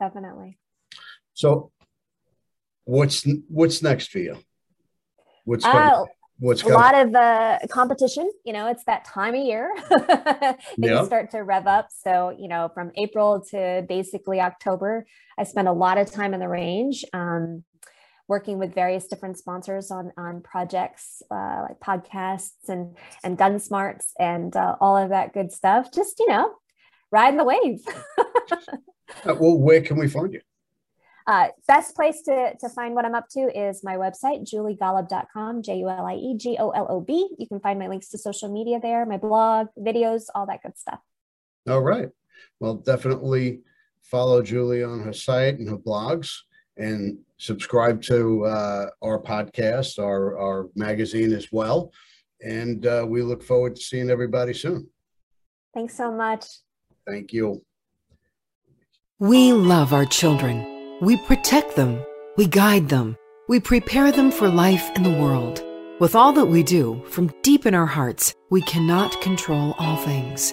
Definitely. 0.00 0.58
So, 1.34 1.70
what's 2.84 3.26
what's 3.48 3.82
next 3.82 4.10
for 4.10 4.20
you? 4.20 4.38
What's 5.44 5.64
uh, 5.64 6.04
what's 6.38 6.62
a 6.62 6.68
lot 6.68 6.94
of 6.94 7.14
uh, 7.14 7.58
competition? 7.70 8.30
You 8.44 8.52
know, 8.52 8.68
it's 8.68 8.84
that 8.84 9.04
time 9.04 9.34
of 9.34 9.44
year 9.44 9.70
things 9.88 10.56
yep. 10.78 11.06
start 11.06 11.30
to 11.32 11.40
rev 11.40 11.66
up. 11.66 11.88
So, 11.90 12.34
you 12.36 12.48
know, 12.48 12.70
from 12.74 12.90
April 12.96 13.44
to 13.50 13.84
basically 13.88 14.40
October, 14.40 15.06
I 15.38 15.44
spend 15.44 15.68
a 15.68 15.72
lot 15.72 15.98
of 15.98 16.10
time 16.10 16.34
in 16.34 16.40
the 16.40 16.48
range. 16.48 17.04
Um, 17.12 17.64
working 18.32 18.58
with 18.58 18.74
various 18.74 19.06
different 19.08 19.36
sponsors 19.36 19.90
on 19.90 20.10
on 20.16 20.40
projects 20.40 21.22
uh, 21.30 21.66
like 21.66 21.78
podcasts 21.80 22.66
and 22.68 22.96
and 23.22 23.36
gun 23.36 23.60
smarts 23.60 24.14
and 24.18 24.56
uh, 24.56 24.74
all 24.80 24.96
of 24.96 25.10
that 25.10 25.34
good 25.34 25.52
stuff 25.52 25.92
just 25.92 26.18
you 26.18 26.28
know 26.28 26.46
riding 27.10 27.36
the 27.36 27.44
wave 27.44 27.80
uh, 29.28 29.34
well 29.40 29.58
where 29.66 29.82
can 29.82 29.98
we 29.98 30.08
find 30.08 30.32
you 30.32 30.40
uh, 31.26 31.48
best 31.68 31.94
place 31.94 32.22
to, 32.22 32.36
to 32.58 32.68
find 32.70 32.96
what 32.96 33.04
I'm 33.04 33.14
up 33.14 33.28
to 33.28 33.42
is 33.56 33.84
my 33.84 33.94
website, 33.94 34.40
juliegolob.com, 34.52 35.62
J 35.62 35.78
U 35.78 35.88
L 35.88 36.04
I 36.04 36.14
E 36.14 36.36
G 36.36 36.56
O 36.58 36.70
L 36.70 36.88
O 36.90 37.00
B. 37.00 37.28
You 37.38 37.46
can 37.46 37.60
find 37.60 37.78
my 37.78 37.86
links 37.86 38.08
to 38.08 38.18
social 38.18 38.52
media 38.52 38.80
there, 38.82 39.06
my 39.06 39.18
blog, 39.18 39.68
videos, 39.78 40.24
all 40.34 40.46
that 40.46 40.64
good 40.64 40.76
stuff. 40.76 40.98
All 41.68 41.80
right. 41.80 42.08
Well, 42.58 42.74
definitely 42.74 43.60
follow 44.02 44.42
Julie 44.42 44.82
on 44.82 44.98
her 45.04 45.12
site 45.12 45.60
and 45.60 45.68
her 45.68 45.78
blogs 45.78 46.38
and 46.76 47.18
subscribe 47.42 48.00
to 48.00 48.44
uh, 48.44 48.86
our 49.02 49.20
podcast, 49.20 49.98
our, 49.98 50.38
our 50.38 50.68
magazine 50.76 51.32
as 51.32 51.48
well. 51.50 51.92
And 52.40 52.86
uh, 52.86 53.04
we 53.08 53.22
look 53.22 53.42
forward 53.42 53.76
to 53.76 53.82
seeing 53.82 54.10
everybody 54.10 54.54
soon. 54.54 54.88
Thanks 55.74 55.96
so 55.96 56.12
much. 56.12 56.46
Thank 57.06 57.32
you. 57.32 57.64
We 59.18 59.52
love 59.52 59.92
our 59.92 60.04
children. 60.04 60.98
We 61.00 61.16
protect 61.16 61.74
them. 61.74 62.04
We 62.36 62.46
guide 62.46 62.88
them. 62.88 63.16
We 63.48 63.58
prepare 63.58 64.12
them 64.12 64.30
for 64.30 64.48
life 64.48 64.90
in 64.94 65.02
the 65.02 65.10
world. 65.10 65.64
With 65.98 66.14
all 66.14 66.32
that 66.34 66.46
we 66.46 66.62
do, 66.62 67.02
from 67.06 67.32
deep 67.42 67.66
in 67.66 67.74
our 67.74 67.86
hearts, 67.86 68.34
we 68.50 68.62
cannot 68.62 69.20
control 69.20 69.74
all 69.78 69.96
things. 69.96 70.52